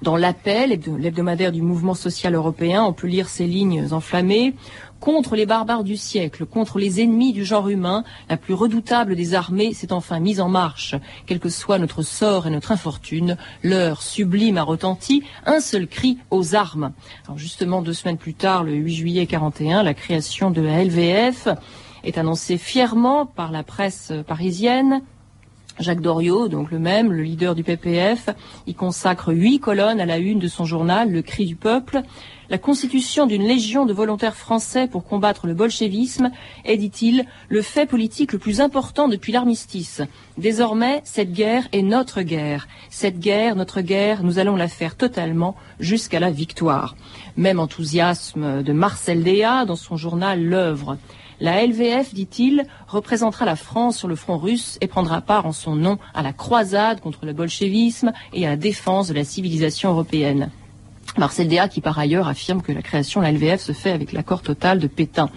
Dans 0.00 0.16
l'appel 0.16 0.78
l'hebdomadaire 0.98 1.50
du 1.50 1.60
mouvement 1.60 1.94
social 1.94 2.36
européen, 2.36 2.84
on 2.84 2.92
peut 2.92 3.08
lire 3.08 3.28
ces 3.28 3.46
lignes 3.46 3.88
enflammées 3.92 4.54
contre 5.00 5.34
les 5.34 5.44
barbares 5.44 5.82
du 5.82 5.96
siècle, 5.96 6.46
contre 6.46 6.78
les 6.78 7.00
ennemis 7.00 7.32
du 7.32 7.44
genre 7.44 7.68
humain, 7.68 8.04
la 8.30 8.36
plus 8.36 8.54
redoutable 8.54 9.16
des 9.16 9.34
armées 9.34 9.74
s'est 9.74 9.92
enfin 9.92 10.20
mise 10.20 10.40
en 10.40 10.48
marche. 10.48 10.94
Quel 11.26 11.40
que 11.40 11.48
soit 11.48 11.78
notre 11.78 12.02
sort 12.02 12.46
et 12.46 12.50
notre 12.50 12.70
infortune, 12.70 13.36
l'heure 13.64 14.02
sublime 14.02 14.56
a 14.56 14.62
retenti, 14.62 15.24
un 15.46 15.58
seul 15.58 15.88
cri 15.88 16.18
aux 16.30 16.54
armes. 16.54 16.92
Alors 17.26 17.38
justement, 17.38 17.82
deux 17.82 17.92
semaines 17.92 18.18
plus 18.18 18.34
tard, 18.34 18.62
le 18.62 18.72
8 18.72 18.94
juillet 18.94 19.26
41, 19.26 19.82
la 19.82 19.94
création 19.94 20.52
de 20.52 20.62
la 20.62 20.84
LVF 20.84 21.48
est 22.04 22.18
annoncée 22.18 22.58
fièrement 22.58 23.26
par 23.26 23.50
la 23.50 23.62
presse 23.62 24.12
parisienne. 24.26 25.02
Jacques 25.80 26.00
Doriot, 26.00 26.46
donc 26.46 26.70
le 26.70 26.78
même, 26.78 27.12
le 27.12 27.22
leader 27.22 27.56
du 27.56 27.64
PPF, 27.64 28.30
y 28.68 28.74
consacre 28.74 29.32
huit 29.32 29.58
colonnes 29.58 30.00
à 30.00 30.06
la 30.06 30.18
une 30.18 30.38
de 30.38 30.46
son 30.46 30.64
journal, 30.64 31.10
Le 31.10 31.20
Cri 31.20 31.46
du 31.46 31.56
Peuple. 31.56 32.02
La 32.48 32.58
constitution 32.58 33.26
d'une 33.26 33.42
légion 33.42 33.84
de 33.84 33.92
volontaires 33.92 34.36
français 34.36 34.86
pour 34.86 35.04
combattre 35.04 35.48
le 35.48 35.54
bolchevisme 35.54 36.30
est, 36.64 36.76
dit-il, 36.76 37.24
le 37.48 37.62
fait 37.62 37.86
politique 37.86 38.32
le 38.32 38.38
plus 38.38 38.60
important 38.60 39.08
depuis 39.08 39.32
l'armistice. 39.32 40.02
Désormais, 40.38 41.00
cette 41.04 41.32
guerre 41.32 41.66
est 41.72 41.82
notre 41.82 42.22
guerre. 42.22 42.68
Cette 42.90 43.18
guerre, 43.18 43.56
notre 43.56 43.80
guerre, 43.80 44.22
nous 44.22 44.38
allons 44.38 44.56
la 44.56 44.68
faire 44.68 44.96
totalement 44.96 45.56
jusqu'à 45.80 46.20
la 46.20 46.30
victoire. 46.30 46.94
Même 47.36 47.58
enthousiasme 47.58 48.62
de 48.62 48.72
Marcel 48.72 49.24
Déat 49.24 49.64
dans 49.64 49.74
son 49.74 49.96
journal 49.96 50.44
L'œuvre. 50.44 50.98
La 51.40 51.66
LVF, 51.66 52.14
dit-il, 52.14 52.64
représentera 52.86 53.44
la 53.44 53.56
France 53.56 53.98
sur 53.98 54.08
le 54.08 54.16
front 54.16 54.38
russe 54.38 54.78
et 54.80 54.86
prendra 54.86 55.20
part 55.20 55.46
en 55.46 55.52
son 55.52 55.74
nom 55.74 55.98
à 56.14 56.22
la 56.22 56.32
croisade 56.32 57.00
contre 57.00 57.26
le 57.26 57.32
bolchevisme 57.32 58.12
et 58.32 58.46
à 58.46 58.50
la 58.50 58.56
défense 58.56 59.08
de 59.08 59.14
la 59.14 59.24
civilisation 59.24 59.90
européenne. 59.90 60.50
Marcel 61.18 61.48
Déat 61.48 61.68
qui 61.68 61.80
par 61.80 61.98
ailleurs 61.98 62.28
affirme 62.28 62.62
que 62.62 62.72
la 62.72 62.82
création 62.82 63.20
de 63.20 63.26
la 63.26 63.32
LVF 63.32 63.60
se 63.60 63.72
fait 63.72 63.90
avec 63.90 64.12
l'accord 64.12 64.42
total 64.42 64.78
de 64.78 64.86
Pétain. 64.86 65.28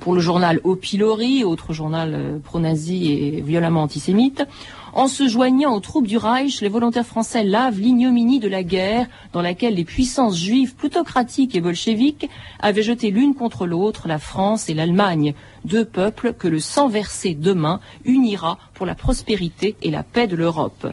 Pour 0.00 0.14
le 0.14 0.20
journal 0.20 0.60
Au 0.64 0.78
autre 1.44 1.72
journal 1.72 2.14
euh, 2.14 2.38
pro-nazi 2.38 3.12
et 3.12 3.40
violemment 3.42 3.82
antisémite, 3.82 4.46
en 4.92 5.08
se 5.08 5.26
joignant 5.26 5.74
aux 5.74 5.80
troupes 5.80 6.06
du 6.06 6.16
Reich, 6.16 6.60
les 6.60 6.68
volontaires 6.68 7.06
français 7.06 7.44
lavent 7.44 7.80
l'ignominie 7.80 8.40
de 8.40 8.48
la 8.48 8.62
guerre 8.62 9.06
dans 9.32 9.42
laquelle 9.42 9.74
les 9.74 9.84
puissances 9.84 10.38
juives 10.38 10.74
plutocratiques 10.74 11.54
et 11.54 11.60
bolcheviques 11.60 12.28
avaient 12.60 12.82
jeté 12.82 13.10
l'une 13.10 13.34
contre 13.34 13.66
l'autre 13.66 14.08
la 14.08 14.18
France 14.18 14.68
et 14.68 14.74
l'Allemagne, 14.74 15.34
deux 15.64 15.84
peuples 15.84 16.34
que 16.34 16.48
le 16.48 16.60
sang 16.60 16.88
versé 16.88 17.34
demain 17.34 17.80
unira 18.04 18.58
pour 18.74 18.86
la 18.86 18.94
prospérité 18.94 19.76
et 19.82 19.90
la 19.90 20.02
paix 20.02 20.26
de 20.26 20.36
l'Europe. 20.36 20.86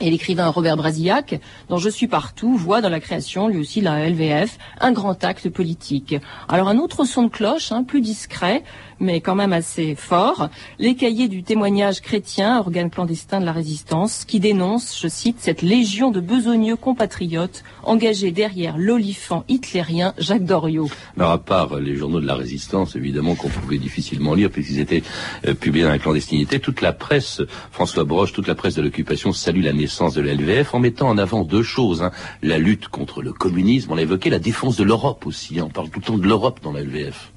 Et 0.00 0.10
l'écrivain 0.10 0.48
Robert 0.48 0.76
Brasillac, 0.76 1.40
dont 1.68 1.78
Je 1.78 1.88
suis 1.88 2.06
partout, 2.06 2.56
voit 2.56 2.80
dans 2.80 2.88
la 2.88 3.00
création, 3.00 3.48
lui 3.48 3.58
aussi, 3.58 3.80
de 3.80 3.86
la 3.86 4.08
LVF, 4.08 4.56
un 4.80 4.92
grand 4.92 5.24
acte 5.24 5.48
politique. 5.48 6.14
Alors 6.48 6.68
un 6.68 6.78
autre 6.78 7.04
son 7.04 7.24
de 7.24 7.28
cloche, 7.28 7.72
hein, 7.72 7.82
plus 7.82 8.00
discret, 8.00 8.62
mais 9.00 9.20
quand 9.20 9.34
même 9.34 9.52
assez 9.52 9.96
fort, 9.96 10.50
les 10.78 10.94
cahiers 10.94 11.26
du 11.26 11.42
témoignage 11.42 12.00
chrétien, 12.00 12.58
organe 12.58 12.90
clandestin 12.90 13.40
de 13.40 13.44
la 13.44 13.50
résistance, 13.52 14.24
qui 14.24 14.38
dénonce, 14.38 15.00
je 15.00 15.08
cite, 15.08 15.38
cette 15.40 15.62
légion 15.62 16.12
de 16.12 16.20
besogneux 16.20 16.76
compatriotes 16.76 17.64
engagés 17.82 18.30
derrière 18.30 18.78
l'olifant 18.78 19.44
hitlérien 19.48 20.14
Jacques 20.18 20.44
Doriot. 20.44 20.90
Alors 21.16 21.32
à 21.32 21.38
part 21.38 21.80
les 21.80 21.96
journaux 21.96 22.20
de 22.20 22.26
la 22.26 22.36
résistance, 22.36 22.94
évidemment, 22.94 23.34
qu'on 23.34 23.48
pouvait 23.48 23.78
difficilement 23.78 24.34
lire 24.34 24.50
puisqu'ils 24.50 24.78
étaient 24.78 25.02
euh, 25.46 25.54
publiés 25.54 25.84
dans 25.84 25.90
la 25.90 25.98
clandestinité, 25.98 26.60
toute 26.60 26.82
la 26.82 26.92
presse, 26.92 27.42
François 27.72 28.04
Broche, 28.04 28.32
toute 28.32 28.46
la 28.46 28.54
presse 28.54 28.76
de 28.76 28.82
l'occupation 28.82 29.32
salue 29.32 29.62
la 29.62 29.72
naissance 29.72 29.87
de 29.88 30.20
la 30.20 30.34
LVF 30.34 30.74
en 30.74 30.80
mettant 30.80 31.08
en 31.08 31.18
avant 31.18 31.44
deux 31.44 31.62
choses. 31.62 32.02
Hein. 32.02 32.12
La 32.42 32.58
lutte 32.58 32.88
contre 32.88 33.22
le 33.22 33.32
communisme, 33.32 33.92
on 33.92 33.94
l'a 33.94 34.02
évoqué, 34.02 34.30
la 34.30 34.38
défense 34.38 34.76
de 34.76 34.84
l'Europe 34.84 35.26
aussi. 35.26 35.58
Hein. 35.58 35.64
On 35.66 35.70
parle 35.70 35.88
tout 35.88 36.00
le 36.00 36.04
temps 36.04 36.18
de 36.18 36.26
l'Europe 36.26 36.60
dans 36.62 36.72
la 36.72 36.82
LVF. 36.82 37.32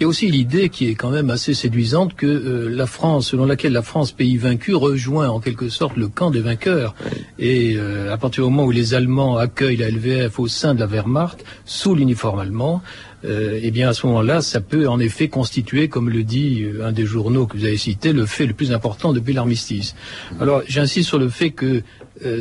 Il 0.00 0.04
y 0.04 0.04
a 0.04 0.08
aussi 0.08 0.30
l'idée 0.30 0.68
qui 0.68 0.88
est 0.88 0.94
quand 0.94 1.10
même 1.10 1.28
assez 1.28 1.54
séduisante 1.54 2.14
que 2.14 2.26
euh, 2.26 2.68
la 2.68 2.86
France, 2.86 3.30
selon 3.30 3.46
laquelle 3.46 3.72
la 3.72 3.82
France, 3.82 4.12
pays 4.12 4.36
vaincu, 4.36 4.76
rejoint 4.76 5.28
en 5.28 5.40
quelque 5.40 5.68
sorte 5.68 5.96
le 5.96 6.06
camp 6.06 6.30
des 6.30 6.40
vainqueurs. 6.40 6.94
Et 7.40 7.74
euh, 7.76 8.12
à 8.12 8.16
partir 8.16 8.44
du 8.44 8.50
moment 8.50 8.64
où 8.64 8.70
les 8.70 8.94
Allemands 8.94 9.38
accueillent 9.38 9.76
la 9.76 9.90
LVF 9.90 10.38
au 10.38 10.46
sein 10.46 10.74
de 10.74 10.80
la 10.80 10.86
Wehrmacht, 10.86 11.44
sous 11.64 11.96
l'uniforme 11.96 12.38
allemand, 12.38 12.80
euh, 13.24 13.58
eh 13.62 13.70
bien 13.70 13.88
à 13.88 13.92
ce 13.92 14.06
moment-là, 14.06 14.42
ça 14.42 14.60
peut 14.60 14.88
en 14.88 15.00
effet 15.00 15.28
constituer, 15.28 15.88
comme 15.88 16.10
le 16.10 16.22
dit 16.22 16.64
un 16.82 16.92
des 16.92 17.06
journaux 17.06 17.46
que 17.46 17.56
vous 17.56 17.64
avez 17.64 17.76
cité, 17.76 18.12
le 18.12 18.26
fait 18.26 18.46
le 18.46 18.54
plus 18.54 18.72
important 18.72 19.12
depuis 19.12 19.32
l'armistice. 19.32 19.94
Alors 20.40 20.62
j'insiste 20.66 21.08
sur 21.08 21.18
le 21.18 21.28
fait 21.28 21.50
que 21.50 21.82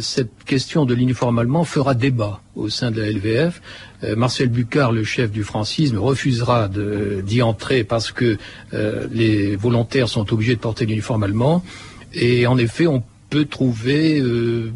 cette 0.02 0.44
question 0.46 0.86
de 0.86 0.96
l'uniforme 0.96 1.38
allemand 1.38 1.64
fera 1.64 1.94
débat 1.94 2.42
au 2.56 2.70
sein 2.70 2.90
de 2.90 3.02
la 3.02 3.12
LVF. 3.12 3.62
Euh, 4.04 4.16
Marcel 4.16 4.50
Bucard, 4.50 4.92
le 4.92 5.04
chef 5.04 5.32
du 5.32 5.44
francisme, 5.44 5.98
refusera 5.98 6.70
d'y 6.70 7.42
entrer 7.42 7.84
parce 7.84 8.12
que 8.12 8.38
euh, 8.74 9.08
les 9.12 9.56
volontaires 9.56 10.10
sont 10.10 10.32
obligés 10.34 10.56
de 10.56 10.60
porter 10.60 10.86
l'uniforme 10.86 11.24
allemand. 11.24 11.64
Et 12.14 12.48
en 12.48 12.58
effet, 12.58 12.88
on 12.88 13.04
peut 13.30 13.46
trouver 13.46 14.20
euh, 14.20 14.72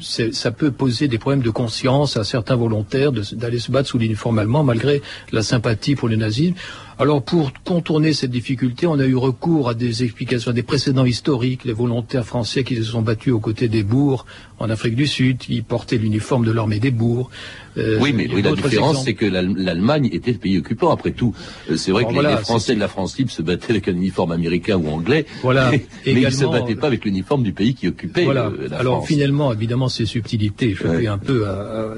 ça 0.00 0.50
peut 0.50 0.70
poser 0.70 1.08
des 1.08 1.18
problèmes 1.18 1.42
de 1.42 1.50
conscience 1.50 2.16
à 2.16 2.24
certains 2.24 2.56
volontaires 2.56 3.12
d'aller 3.12 3.58
se 3.58 3.70
battre 3.70 3.88
sous 3.88 3.98
l'uniforme 3.98 4.44
malgré 4.64 5.02
la 5.32 5.42
sympathie 5.42 5.94
pour 5.94 6.08
le 6.08 6.16
nazisme. 6.16 6.54
Alors 7.00 7.22
pour 7.22 7.52
contourner 7.64 8.12
cette 8.12 8.32
difficulté, 8.32 8.86
on 8.86 8.98
a 8.98 9.04
eu 9.04 9.14
recours 9.14 9.68
à 9.68 9.74
des 9.74 10.02
explications, 10.02 10.50
à 10.50 10.54
des 10.54 10.64
précédents 10.64 11.04
historiques, 11.04 11.64
les 11.64 11.72
volontaires 11.72 12.24
français 12.26 12.64
qui 12.64 12.74
se 12.76 12.82
sont 12.82 13.02
battus 13.02 13.32
aux 13.32 13.38
côtés 13.38 13.68
des 13.68 13.84
bourgs 13.84 14.26
en 14.58 14.70
Afrique 14.70 14.96
du 14.96 15.06
Sud, 15.06 15.42
ils 15.48 15.64
portaient 15.64 15.96
l'uniforme 15.98 16.44
de 16.44 16.52
l'armée 16.52 16.80
des 16.80 16.90
bourgs. 16.90 17.30
Euh, 17.78 17.98
oui, 18.00 18.12
mais 18.12 18.26
la 18.26 18.52
différence, 18.52 19.04
c'est 19.04 19.14
que 19.14 19.26
l'Allemagne 19.26 20.08
était 20.12 20.32
le 20.32 20.38
pays 20.38 20.58
occupant. 20.58 20.90
Après 20.90 21.12
tout, 21.12 21.34
euh, 21.70 21.76
c'est 21.76 21.92
vrai 21.92 22.04
que 22.04 22.12
les, 22.12 22.36
Français 22.38 22.74
de 22.74 22.80
la 22.80 22.88
France 22.88 23.16
libre 23.18 23.30
se 23.30 23.42
battaient 23.42 23.70
avec 23.70 23.88
un 23.88 23.92
uniforme 23.92 24.32
américain 24.32 24.76
ou 24.76 24.88
anglais, 24.88 25.26
voilà. 25.42 25.70
mais, 25.70 25.86
ils 26.06 26.20
ne 26.20 26.30
se 26.30 26.44
battaient 26.44 26.74
pas 26.74 26.88
avec 26.88 27.04
l'uniforme 27.04 27.42
du 27.42 27.52
pays 27.52 27.74
qui 27.74 27.88
occupait 27.88 28.24
voilà. 28.24 28.46
Euh, 28.46 28.68
la 28.70 28.78
Alors 28.78 29.06
finalement, 29.06 29.52
évidemment, 29.52 29.88
ces 29.88 30.06
subtilités, 30.06 30.74
je 30.74 30.86
fais 30.86 31.06
un 31.06 31.18
peu 31.18 31.46
à, 31.46 31.94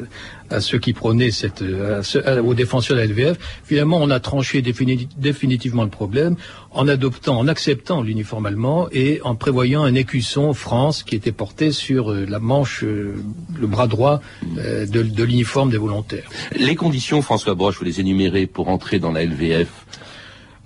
à 0.50 0.60
ceux 0.60 0.78
qui 0.78 0.92
prônaient 0.92 1.30
cette, 1.30 1.62
à, 1.62 2.42
aux 2.42 2.54
défenseurs 2.54 2.96
de 2.96 3.02
la 3.02 3.06
LVF. 3.06 3.38
Finalement, 3.64 3.98
on 4.02 4.10
a 4.10 4.20
tranché 4.20 4.62
définitivement 4.62 5.84
le 5.84 5.90
problème 5.90 6.36
en 6.72 6.88
adoptant, 6.88 7.38
en 7.38 7.48
acceptant 7.48 8.02
l'uniforme 8.02 8.46
allemand 8.46 8.88
et 8.92 9.20
en 9.24 9.34
prévoyant 9.34 9.82
un 9.82 9.94
écusson 9.94 10.52
France 10.52 11.02
qui 11.02 11.16
était 11.16 11.32
porté 11.32 11.72
sur 11.72 12.12
la 12.12 12.38
manche, 12.54 12.84
euh, 12.84 13.14
le 13.62 13.66
bras 13.66 13.86
droit 13.86 14.16
euh, 14.58 14.86
de, 14.86 15.02
de 15.02 15.24
l'uniforme 15.24 15.70
des 15.70 15.82
volontaires. 15.86 16.28
Les 16.68 16.76
conditions, 16.84 17.22
François 17.22 17.54
Broche, 17.54 17.78
vous 17.78 17.84
les 17.84 18.00
énumérez 18.00 18.46
pour 18.46 18.68
entrer 18.68 18.98
dans 18.98 19.12
la 19.12 19.24
LVF 19.24 19.70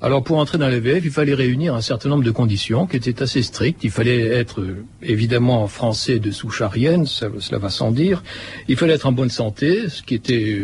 alors 0.03 0.23
pour 0.23 0.37
entrer 0.37 0.59
dans 0.59 0.69
la 0.69 0.77
LVF, 0.77 1.03
il 1.03 1.11
fallait 1.11 1.33
réunir 1.33 1.75
un 1.75 1.81
certain 1.81 2.11
nombre 2.11 2.25
de 2.25 2.31
conditions 2.31 2.87
qui 2.87 2.97
étaient 2.99 3.23
assez 3.23 3.41
strictes. 3.41 3.85
Il 3.85 3.91
fallait 3.91 4.27
être 4.43 4.63
évidemment 5.03 5.67
français 5.67 6.19
de 6.19 6.31
souche 6.31 6.61
arienne, 6.61 7.07
cela 7.07 7.59
va 7.59 7.71
sans 7.71 7.91
dire. 7.91 8.23
Il 8.69 8.77
fallait 8.77 8.93
être 8.99 9.07
en 9.07 9.13
bonne 9.13 9.31
santé, 9.31 9.89
ce 9.89 10.03
qui 10.03 10.15
était 10.15 10.61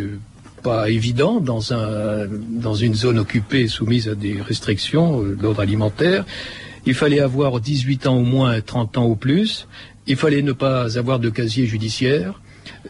pas 0.60 0.90
évident 0.90 1.40
dans, 1.40 1.72
un, 1.72 2.26
dans 2.28 2.74
une 2.74 2.94
zone 2.94 3.18
occupée 3.18 3.66
soumise 3.66 4.08
à 4.08 4.14
des 4.14 4.42
restrictions 4.42 5.22
euh, 5.22 5.34
d'ordre 5.34 5.60
alimentaire. 5.60 6.26
Il 6.86 6.94
fallait 6.94 7.20
avoir 7.20 7.60
18 7.60 8.06
ans 8.06 8.16
au 8.16 8.24
moins, 8.24 8.60
30 8.60 8.98
ans 8.98 9.04
au 9.04 9.16
plus. 9.16 9.68
Il 10.10 10.16
fallait 10.16 10.42
ne 10.42 10.50
pas 10.50 10.98
avoir 10.98 11.20
de 11.20 11.30
casier 11.30 11.66
judiciaire. 11.66 12.40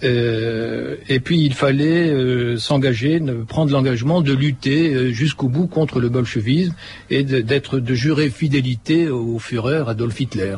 Euh, 0.05 0.97
et 1.11 1.21
puis 1.21 1.45
il 1.45 1.53
fallait 1.53 2.09
euh, 2.09 2.57
s'engager, 2.57 3.21
prendre 3.47 3.71
l'engagement 3.73 4.23
de 4.23 4.33
lutter 4.33 4.95
euh, 4.95 5.11
jusqu'au 5.13 5.49
bout 5.51 5.67
contre 5.67 6.01
le 6.01 6.09
bolchevisme 6.09 6.75
et 7.11 7.23
d'être 7.23 7.79
de, 7.79 7.95
jurer 7.95 8.31
fidélité 8.31 9.11
au 9.11 9.39
Führer 9.39 9.85
Adolf 9.87 10.19
Hitler. 10.19 10.57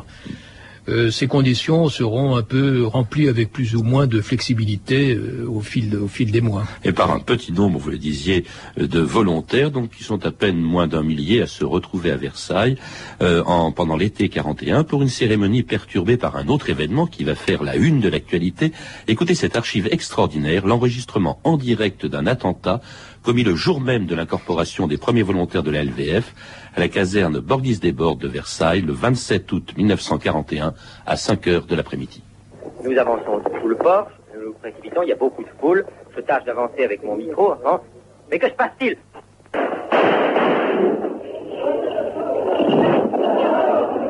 Euh, 0.88 1.10
ces 1.10 1.28
conditions 1.28 1.88
seront 1.88 2.36
un 2.36 2.42
peu 2.42 2.84
remplies 2.86 3.28
avec 3.28 3.52
plus 3.52 3.76
ou 3.76 3.82
moins 3.82 4.06
de 4.06 4.20
flexibilité 4.20 5.14
euh, 5.14 5.46
au 5.48 5.60
fil 5.60 5.96
au 5.96 6.08
fil 6.08 6.32
des 6.32 6.40
mois. 6.40 6.64
Et 6.84 6.92
par 6.92 7.12
un 7.12 7.20
petit 7.20 7.52
nombre, 7.52 7.78
vous 7.78 7.90
le 7.90 7.98
disiez, 7.98 8.44
euh, 8.78 8.88
de 8.88 8.98
volontaires, 8.98 9.70
donc 9.70 9.90
qui 9.90 10.02
sont 10.02 10.26
à 10.26 10.32
peine 10.32 10.60
moins 10.60 10.88
d'un 10.88 11.02
millier 11.02 11.40
à 11.42 11.46
se 11.46 11.64
retrouver 11.64 12.10
à 12.10 12.16
Versailles 12.16 12.76
en, 13.20 13.72
pendant 13.72 13.96
l'été 13.96 14.28
41 14.28 14.84
pour 14.84 15.02
une 15.02 15.08
cérémonie 15.08 15.62
perturbée 15.62 16.16
par 16.16 16.36
un 16.36 16.48
autre 16.48 16.70
événement 16.70 17.06
qui 17.06 17.24
va 17.24 17.34
faire 17.34 17.62
la 17.62 17.76
une 17.76 18.00
de 18.00 18.08
l'actualité. 18.08 18.72
Écoutez 19.06 19.34
cette 19.34 19.56
archive 19.56 19.88
extraordinaire, 19.90 20.66
l'enregistrement 20.66 21.38
en 21.44 21.56
direct 21.56 22.06
d'un 22.06 22.26
attentat 22.26 22.80
commis 23.22 23.44
le 23.44 23.54
jour 23.54 23.80
même 23.80 24.06
de 24.06 24.14
l'incorporation 24.14 24.86
des 24.86 24.98
premiers 24.98 25.22
volontaires 25.22 25.62
de 25.62 25.70
la 25.70 25.84
LVF 25.84 26.34
à 26.76 26.80
la 26.80 26.88
caserne 26.88 27.38
Borghese 27.38 27.80
des 27.80 27.92
Bordes 27.92 28.18
de 28.18 28.28
Versailles 28.28 28.82
le 28.82 28.92
27 28.92 29.50
août 29.52 29.72
1941 29.76 30.74
à 31.06 31.16
5 31.16 31.46
heures 31.46 31.66
de 31.66 31.76
l'après-midi. 31.76 32.22
Nous 32.84 32.98
avançons 32.98 33.40
sous 33.60 33.68
le 33.68 33.76
port, 33.76 34.08
nous 34.34 34.46
nous 34.46 34.52
précipitons, 34.54 35.02
il 35.02 35.10
y 35.10 35.12
a 35.12 35.16
beaucoup 35.16 35.42
de 35.42 35.48
foule. 35.60 35.86
Je 36.16 36.20
tâche 36.20 36.44
d'avancer 36.44 36.84
avec 36.84 37.02
mon 37.04 37.16
micro. 37.16 37.52
Hein. 37.64 37.80
Mais 38.30 38.38
que 38.38 38.48
se 38.48 38.54
passe-t-il? 38.54 38.96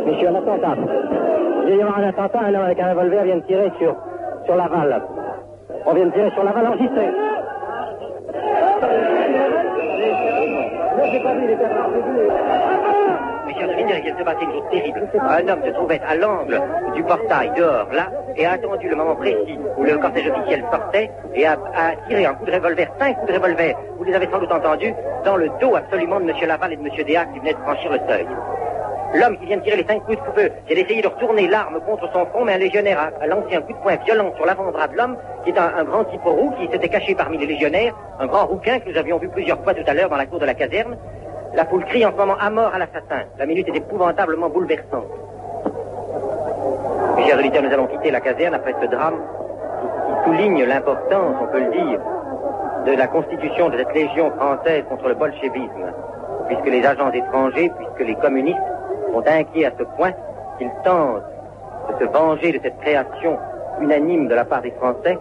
Monsieur, 0.06 0.28
un 0.28 0.34
attentat. 0.34 0.76
Il 1.62 1.68
vient 1.68 1.76
y 1.76 1.82
avoir 1.82 1.98
un 1.98 2.08
attentat, 2.08 2.40
un 2.40 2.54
homme 2.54 2.62
avec 2.62 2.80
un 2.80 2.90
revolver 2.90 3.24
vient 3.24 3.36
de 3.36 3.46
tirer 3.46 3.70
sur, 3.78 3.94
sur 4.46 4.56
Laval. 4.56 5.02
On 5.86 5.94
vient 5.94 6.06
de 6.06 6.12
tirer 6.12 6.30
sur 6.30 6.44
Laval, 6.44 6.66
enregistré. 6.66 7.31
Monsieur 13.46 13.66
Trinidad, 13.68 14.02
il 14.04 14.12
se 14.12 14.44
une 14.44 14.52
chose 14.52 14.70
terrible. 14.70 15.08
Un 15.20 15.48
homme 15.48 15.62
se 15.64 15.70
trouvait 15.70 16.00
à 16.06 16.14
l'angle 16.14 16.60
du 16.94 17.02
portail, 17.02 17.50
dehors, 17.56 17.88
là, 17.92 18.08
et 18.36 18.46
a 18.46 18.52
attendu 18.52 18.88
le 18.88 18.96
moment 18.96 19.16
précis 19.16 19.58
où 19.76 19.82
le 19.82 19.98
cortège 19.98 20.28
officiel 20.30 20.64
sortait 20.70 21.10
et 21.34 21.46
a, 21.46 21.56
tiré 22.08 22.24
un 22.26 22.34
coup 22.34 22.44
de 22.44 22.52
revolver, 22.52 22.88
cinq 22.98 23.16
coups 23.18 23.32
de 23.32 23.38
revolver, 23.38 23.76
vous 23.98 24.04
les 24.04 24.14
avez 24.14 24.28
sans 24.30 24.38
doute 24.38 24.52
entendus, 24.52 24.94
dans 25.24 25.36
le 25.36 25.48
dos 25.60 25.74
absolument 25.76 26.20
de 26.20 26.26
Monsieur 26.26 26.46
Laval 26.46 26.72
et 26.72 26.76
de 26.76 26.82
Monsieur 26.82 27.04
Déac 27.04 27.32
qui 27.32 27.40
venaient 27.40 27.54
de 27.54 27.58
franchir 27.58 27.92
le 27.92 27.98
seuil. 28.08 28.26
L'homme 29.14 29.36
qui 29.36 29.44
vient 29.44 29.58
de 29.58 29.62
tirer 29.62 29.76
les 29.76 29.84
cinq 29.84 30.02
coups 30.04 30.16
de 30.16 30.40
feu, 30.40 30.50
a 30.68 30.72
essayé 30.72 31.02
de 31.02 31.08
retourner 31.08 31.46
l'arme 31.46 31.80
contre 31.84 32.10
son 32.12 32.24
front, 32.26 32.46
mais 32.46 32.54
un 32.54 32.58
légionnaire 32.58 33.12
a, 33.20 33.26
lancé 33.26 33.56
un 33.56 33.60
coup 33.60 33.74
de 33.74 33.78
poing 33.78 33.96
violent 34.06 34.32
sur 34.36 34.46
l'avant-bras 34.46 34.88
de 34.88 34.96
l'homme, 34.96 35.18
qui 35.44 35.50
est 35.50 35.58
un, 35.58 35.84
grand 35.84 36.04
type 36.04 36.24
roux 36.24 36.50
qui 36.58 36.66
s'était 36.72 36.88
caché 36.88 37.14
parmi 37.14 37.36
les 37.36 37.44
légionnaires, 37.44 37.94
un 38.18 38.26
grand 38.26 38.46
rouquin 38.46 38.78
que 38.78 38.88
nous 38.88 38.96
avions 38.96 39.18
vu 39.18 39.28
plusieurs 39.28 39.62
fois 39.62 39.74
tout 39.74 39.84
à 39.86 39.92
l'heure 39.92 40.08
dans 40.08 40.16
la 40.16 40.24
cour 40.24 40.38
de 40.38 40.46
la 40.46 40.54
caserne. 40.54 40.96
La 41.54 41.66
foule 41.66 41.84
crie 41.84 42.06
en 42.06 42.12
ce 42.12 42.16
moment 42.16 42.36
à 42.40 42.48
mort 42.48 42.72
à 42.72 42.78
l'assassin. 42.78 43.26
La 43.38 43.44
minute 43.44 43.68
est 43.68 43.76
épouvantablement 43.76 44.48
bouleversante. 44.48 45.04
Mes 47.16 47.26
chers 47.26 47.38
auditeurs, 47.38 47.62
nous 47.62 47.72
allons 47.72 47.88
quitter 47.88 48.10
la 48.10 48.20
caserne 48.22 48.54
après 48.54 48.74
ce 48.80 48.86
drame 48.86 49.20
qui 50.06 50.24
souligne 50.24 50.64
l'importance, 50.64 51.36
on 51.42 51.52
peut 51.52 51.60
le 51.60 51.70
dire, 51.70 52.00
de 52.86 52.96
la 52.96 53.06
constitution 53.08 53.68
de 53.68 53.76
cette 53.76 53.94
légion 53.94 54.30
française 54.30 54.84
contre 54.88 55.08
le 55.08 55.14
bolchevisme, 55.16 55.92
puisque 56.48 56.66
les 56.66 56.86
agents 56.86 57.12
étrangers, 57.12 57.70
puisque 57.76 58.08
les 58.08 58.14
communistes 58.14 58.71
sont 59.12 59.22
inquiets 59.26 59.66
à 59.66 59.72
ce 59.78 59.84
point 59.96 60.12
qu'ils 60.58 60.70
tentent 60.84 61.22
de 61.88 62.04
se 62.04 62.10
venger 62.10 62.52
de 62.52 62.60
cette 62.62 62.78
création 62.80 63.38
unanime 63.80 64.28
de 64.28 64.34
la 64.34 64.44
part 64.44 64.62
des 64.62 64.72
Français 64.72 65.18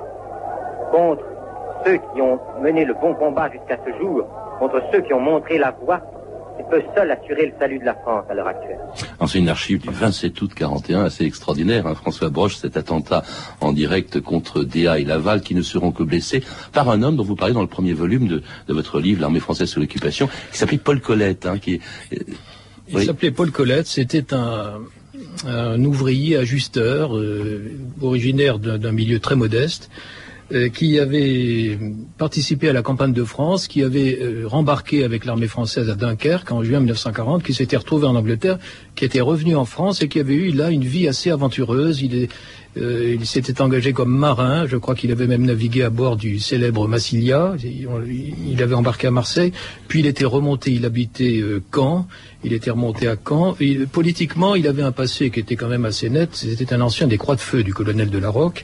contre 0.91 1.24
ceux 1.86 1.98
qui 2.13 2.21
ont 2.21 2.39
mené 2.62 2.86
le 2.86 2.93
bon 2.93 3.13
combat 3.15 3.50
jusqu'à 3.51 3.77
ce 3.86 3.98
jour, 4.00 4.27
contre 4.60 4.81
ceux 4.91 5.01
qui 5.01 5.13
ont 5.13 5.19
montré 5.19 5.57
la 5.57 5.71
voie 5.83 6.00
qui 6.57 6.63
peut 6.69 6.83
seul 6.95 7.10
assurer 7.10 7.48
le 7.48 7.53
salut 7.57 7.79
de 7.79 7.86
la 7.86 7.95
France 7.95 8.25
à 8.29 8.33
l'heure 8.33 8.48
actuelle. 8.48 8.77
C'est 9.25 9.39
une 9.39 9.50
archive 9.50 9.79
du 9.79 9.89
27 9.89 10.39
août 10.41 10.51
41, 10.53 11.05
assez 11.05 11.24
extraordinaire. 11.24 11.88
Hein, 11.88 11.95
François 11.95 12.29
Broche, 12.29 12.57
cet 12.57 12.75
attentat 12.77 13.24
en 13.62 13.71
direct 13.71 14.19
contre 14.19 14.63
Déa 14.63 15.00
et 15.00 15.05
Laval, 15.05 15.41
qui 15.41 15.55
ne 15.55 15.62
seront 15.62 15.91
que 15.91 16.03
blessés 16.03 16.43
par 16.74 16.89
un 16.89 17.01
homme 17.03 17.15
dont 17.15 17.24
vous 17.24 17.38
parlez 17.38 17.53
dans 17.53 17.62
le 17.62 17.67
premier 17.67 17.93
volume 17.93 18.27
de, 18.27 18.43
de 18.67 18.74
votre 18.74 19.00
livre, 19.00 19.21
L'armée 19.21 19.39
française 19.39 19.69
sous 19.69 19.79
l'occupation, 19.79 20.27
qui 20.51 20.57
s'appelait 20.57 20.77
Paul 20.77 21.00
Colette. 21.00 21.45
Hein, 21.45 21.57
qui 21.57 21.75
est, 22.12 22.25
Il 22.91 22.98
oui. 22.98 23.05
s'appelait 23.05 23.31
Paul 23.31 23.51
Colette, 23.51 23.88
c'était 23.88 24.33
un, 24.33 24.81
un, 25.45 25.83
ouvrier 25.83 26.38
ajusteur, 26.38 27.15
euh, 27.15 27.71
originaire 28.01 28.60
d'un 28.60 28.91
milieu 28.91 29.19
très 29.19 29.36
modeste, 29.36 29.89
euh, 30.53 30.70
qui 30.70 31.00
avait 31.00 31.77
participé 32.17 32.70
à 32.70 32.74
la 32.74 32.81
campagne 32.81 33.13
de 33.13 33.24
France, 33.24 33.67
qui 33.67 33.84
avait 33.84 34.20
euh, 34.22 34.43
rembarqué 34.48 35.03
avec 35.03 35.25
l'armée 35.25 35.48
française 35.48 35.89
à 35.89 35.96
Dunkerque 35.96 36.51
en 36.51 36.63
juin 36.63 36.79
1940, 36.79 37.43
qui 37.43 37.53
s'était 37.53 37.77
retrouvé 37.77 38.08
en 38.08 38.15
Angleterre, 38.15 38.60
qui 38.96 39.05
était 39.05 39.22
revenu 39.22 39.55
en 39.55 39.65
France 39.65 40.01
et 40.01 40.08
qui 40.08 40.20
avait 40.20 40.36
eu 40.36 40.51
là 40.51 40.70
une 40.70 40.84
vie 40.84 41.08
assez 41.08 41.31
aventureuse. 41.31 42.01
Il 42.01 42.27
euh, 42.77 43.17
il 43.20 43.25
s'était 43.25 43.62
engagé 43.62 43.91
comme 43.91 44.15
marin, 44.15 44.65
je 44.65 44.77
crois 44.77 44.96
qu'il 44.96 45.12
avait 45.12 45.27
même 45.27 45.46
navigué 45.46 45.84
à 45.84 45.89
bord 45.89 46.15
du 46.15 46.39
célèbre 46.39 46.88
Massilia, 46.88 47.53
il, 47.62 48.63
avait 48.63 48.75
embarqué 48.75 49.08
à 49.08 49.12
Marseille, 49.12 49.52
puis 49.89 49.99
il 49.99 50.06
était 50.06 50.23
remonté, 50.23 50.71
il 50.71 50.86
habitait 50.86 51.41
euh, 51.41 51.62
Caen, 51.73 52.08
il 52.45 52.54
était 52.54 52.71
remonté 52.71 53.10
à 53.10 53.17
Caen, 53.17 53.58
politiquement 53.91 54.56
il 54.56 54.67
avait 54.67 54.84
un 54.84 54.93
passé 54.93 55.32
qui 55.32 55.41
était 55.41 55.58
quand 55.58 55.67
même 55.67 55.84
assez 55.84 56.10
net, 56.10 56.30
c'était 56.34 56.73
un 56.73 56.80
ancien 56.80 57.08
des 57.08 57.17
Croix 57.17 57.36
de 57.36 57.41
Feu 57.41 57.62
du 57.62 57.73
colonel 57.73 58.10
de 58.10 58.17
la 58.17 58.30
Roque, 58.30 58.63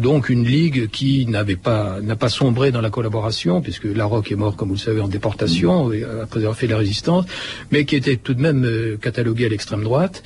donc 0.00 0.28
une 0.28 0.44
ligue 0.44 0.88
qui 0.88 1.26
n'avait 1.26 1.56
pas 1.56 2.00
n'a 2.00 2.16
pas 2.16 2.28
sombré 2.28 2.72
dans 2.72 2.80
la 2.80 2.90
collaboration, 2.90 3.60
puisque 3.60 3.84
Larocque 3.84 4.32
est 4.32 4.36
mort, 4.36 4.56
comme 4.56 4.68
vous 4.68 4.74
le 4.74 4.80
savez, 4.80 5.00
en 5.00 5.08
déportation 5.08 5.88
mmh. 5.88 6.04
après 6.22 6.40
avoir 6.40 6.56
fait 6.56 6.66
la 6.66 6.76
résistance, 6.76 7.24
mais 7.70 7.84
qui 7.84 7.96
était 7.96 8.16
tout 8.16 8.34
de 8.34 8.40
même 8.40 8.64
euh, 8.64 8.96
catalogué 8.96 9.46
à 9.46 9.48
l'extrême 9.48 9.82
droite. 9.82 10.22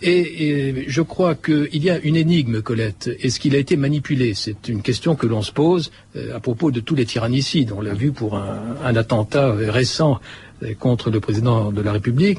Et, 0.00 0.46
et, 0.48 0.84
je 0.88 1.02
crois 1.02 1.34
qu'il 1.34 1.82
y 1.82 1.90
a 1.90 1.98
une 1.98 2.14
énigme, 2.14 2.62
Colette. 2.62 3.10
Est-ce 3.20 3.40
qu'il 3.40 3.56
a 3.56 3.58
été 3.58 3.76
manipulé? 3.76 4.32
C'est 4.34 4.68
une 4.68 4.80
question 4.80 5.16
que 5.16 5.26
l'on 5.26 5.42
se 5.42 5.50
pose 5.50 5.90
euh, 6.14 6.36
à 6.36 6.40
propos 6.40 6.70
de 6.70 6.80
tous 6.80 6.94
les 6.94 7.04
tyrannicides. 7.04 7.72
On 7.72 7.80
l'a 7.80 7.94
vu 7.94 8.12
pour 8.12 8.36
un, 8.36 8.76
un 8.84 8.96
attentat 8.96 9.52
récent 9.52 10.20
euh, 10.62 10.74
contre 10.74 11.10
le 11.10 11.18
président 11.20 11.72
de 11.72 11.82
la 11.82 11.92
République. 11.92 12.38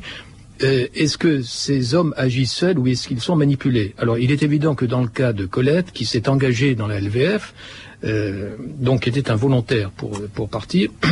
Euh, 0.62 0.88
est-ce 0.94 1.18
que 1.18 1.42
ces 1.42 1.96
hommes 1.96 2.14
agissent 2.18 2.54
seuls 2.54 2.78
ou 2.78 2.88
est-ce 2.88 3.08
qu'ils 3.08 3.22
sont 3.22 3.36
manipulés? 3.36 3.94
Alors, 3.98 4.18
il 4.18 4.32
est 4.32 4.44
évident 4.44 4.76
que 4.76 4.86
dans 4.86 5.02
le 5.02 5.08
cas 5.08 5.32
de 5.32 5.46
Colette, 5.46 5.92
qui 5.94 6.06
s'est 6.06 6.28
engagé 6.28 6.76
dans 6.76 6.88
la 6.88 7.00
LVF, 7.00 7.54
euh, 8.04 8.56
donc 8.78 9.08
était 9.08 9.32
un 9.32 9.36
volontaire 9.36 9.92
pour, 9.92 10.22
pour 10.34 10.50
partir, 10.50 10.90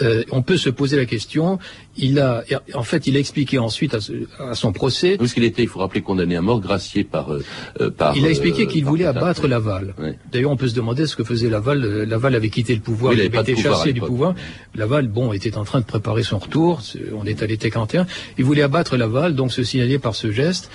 euh, 0.00 0.24
on 0.30 0.42
peut 0.42 0.56
se 0.56 0.70
poser 0.70 0.96
la 0.96 1.04
question. 1.04 1.58
Il 1.96 2.18
a, 2.18 2.44
en 2.74 2.82
fait, 2.82 3.06
il 3.06 3.16
a 3.16 3.20
expliqué 3.20 3.58
ensuite 3.58 3.94
à, 3.94 4.00
ce, 4.00 4.12
à 4.38 4.54
son 4.54 4.72
procès. 4.72 5.18
Parce 5.18 5.34
qu'il 5.34 5.44
était, 5.44 5.62
il 5.62 5.68
faut 5.68 5.80
rappeler, 5.80 6.00
condamné 6.00 6.36
à 6.36 6.40
mort, 6.40 6.60
gracié 6.60 7.04
par. 7.04 7.32
Euh, 7.32 7.90
par 7.90 8.16
il 8.16 8.24
a 8.24 8.30
expliqué 8.30 8.66
qu'il 8.66 8.84
voulait 8.84 9.04
abattre 9.04 9.46
Laval. 9.46 9.94
Oui. 9.98 10.10
D'ailleurs, 10.32 10.50
on 10.50 10.56
peut 10.56 10.68
se 10.68 10.74
demander 10.74 11.06
ce 11.06 11.16
que 11.16 11.24
faisait 11.24 11.50
Laval. 11.50 11.80
Laval 12.04 12.34
avait 12.34 12.48
quitté 12.48 12.74
le 12.74 12.80
pouvoir, 12.80 13.12
oui, 13.12 13.18
il, 13.18 13.24
il 13.26 13.36
avait 13.36 13.52
été 13.52 13.60
chassé 13.60 13.92
du 13.92 14.00
pouvoir. 14.00 14.32
pouvoir. 14.32 14.46
Laval, 14.74 15.08
bon, 15.08 15.32
était 15.32 15.56
en 15.58 15.64
train 15.64 15.80
de 15.80 15.84
préparer 15.84 16.22
son 16.22 16.38
retour. 16.38 16.80
On 17.14 17.24
est 17.26 17.42
à 17.42 17.46
l'été 17.46 17.70
41. 17.70 18.06
Il 18.38 18.44
voulait 18.44 18.62
abattre 18.62 18.96
Laval, 18.96 19.34
donc 19.34 19.52
se 19.52 19.62
signaler 19.62 19.98
par 19.98 20.14
ce 20.14 20.30
geste. 20.30 20.70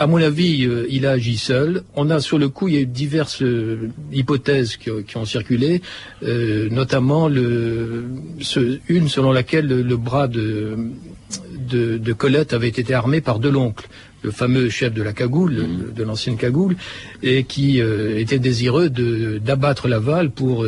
À 0.00 0.06
mon 0.06 0.16
avis, 0.16 0.64
euh, 0.64 0.86
il 0.88 1.04
a 1.04 1.10
agi 1.10 1.36
seul. 1.36 1.82
On 1.94 2.08
a 2.08 2.20
sur 2.20 2.38
le 2.38 2.48
coup, 2.48 2.68
il 2.68 2.74
y 2.74 2.78
a 2.78 2.80
eu 2.80 2.86
diverses 2.86 3.42
euh, 3.42 3.90
hypothèses 4.10 4.78
qui, 4.78 4.88
qui, 5.06 5.18
ont 5.18 5.26
circulé, 5.26 5.82
euh, 6.22 6.70
notamment 6.70 7.28
le, 7.28 8.06
ce, 8.40 8.78
une 8.88 9.10
selon 9.10 9.30
laquelle 9.30 9.66
le, 9.66 9.82
le 9.82 9.96
bras 9.98 10.26
de, 10.26 10.78
de, 11.68 11.98
de, 11.98 12.12
Colette 12.14 12.54
avait 12.54 12.68
été 12.68 12.94
armé 12.94 13.20
par 13.20 13.40
de 13.40 13.50
l'oncle, 13.50 13.88
le 14.22 14.30
fameux 14.30 14.70
chef 14.70 14.94
de 14.94 15.02
la 15.02 15.12
cagoule, 15.12 15.52
mmh. 15.52 15.92
de 15.94 16.02
l'ancienne 16.02 16.38
cagoule, 16.38 16.76
et 17.22 17.44
qui 17.44 17.80
était 17.80 18.38
désireux 18.38 18.88
d'abattre 18.88 19.86
Laval 19.86 20.30
pour 20.30 20.66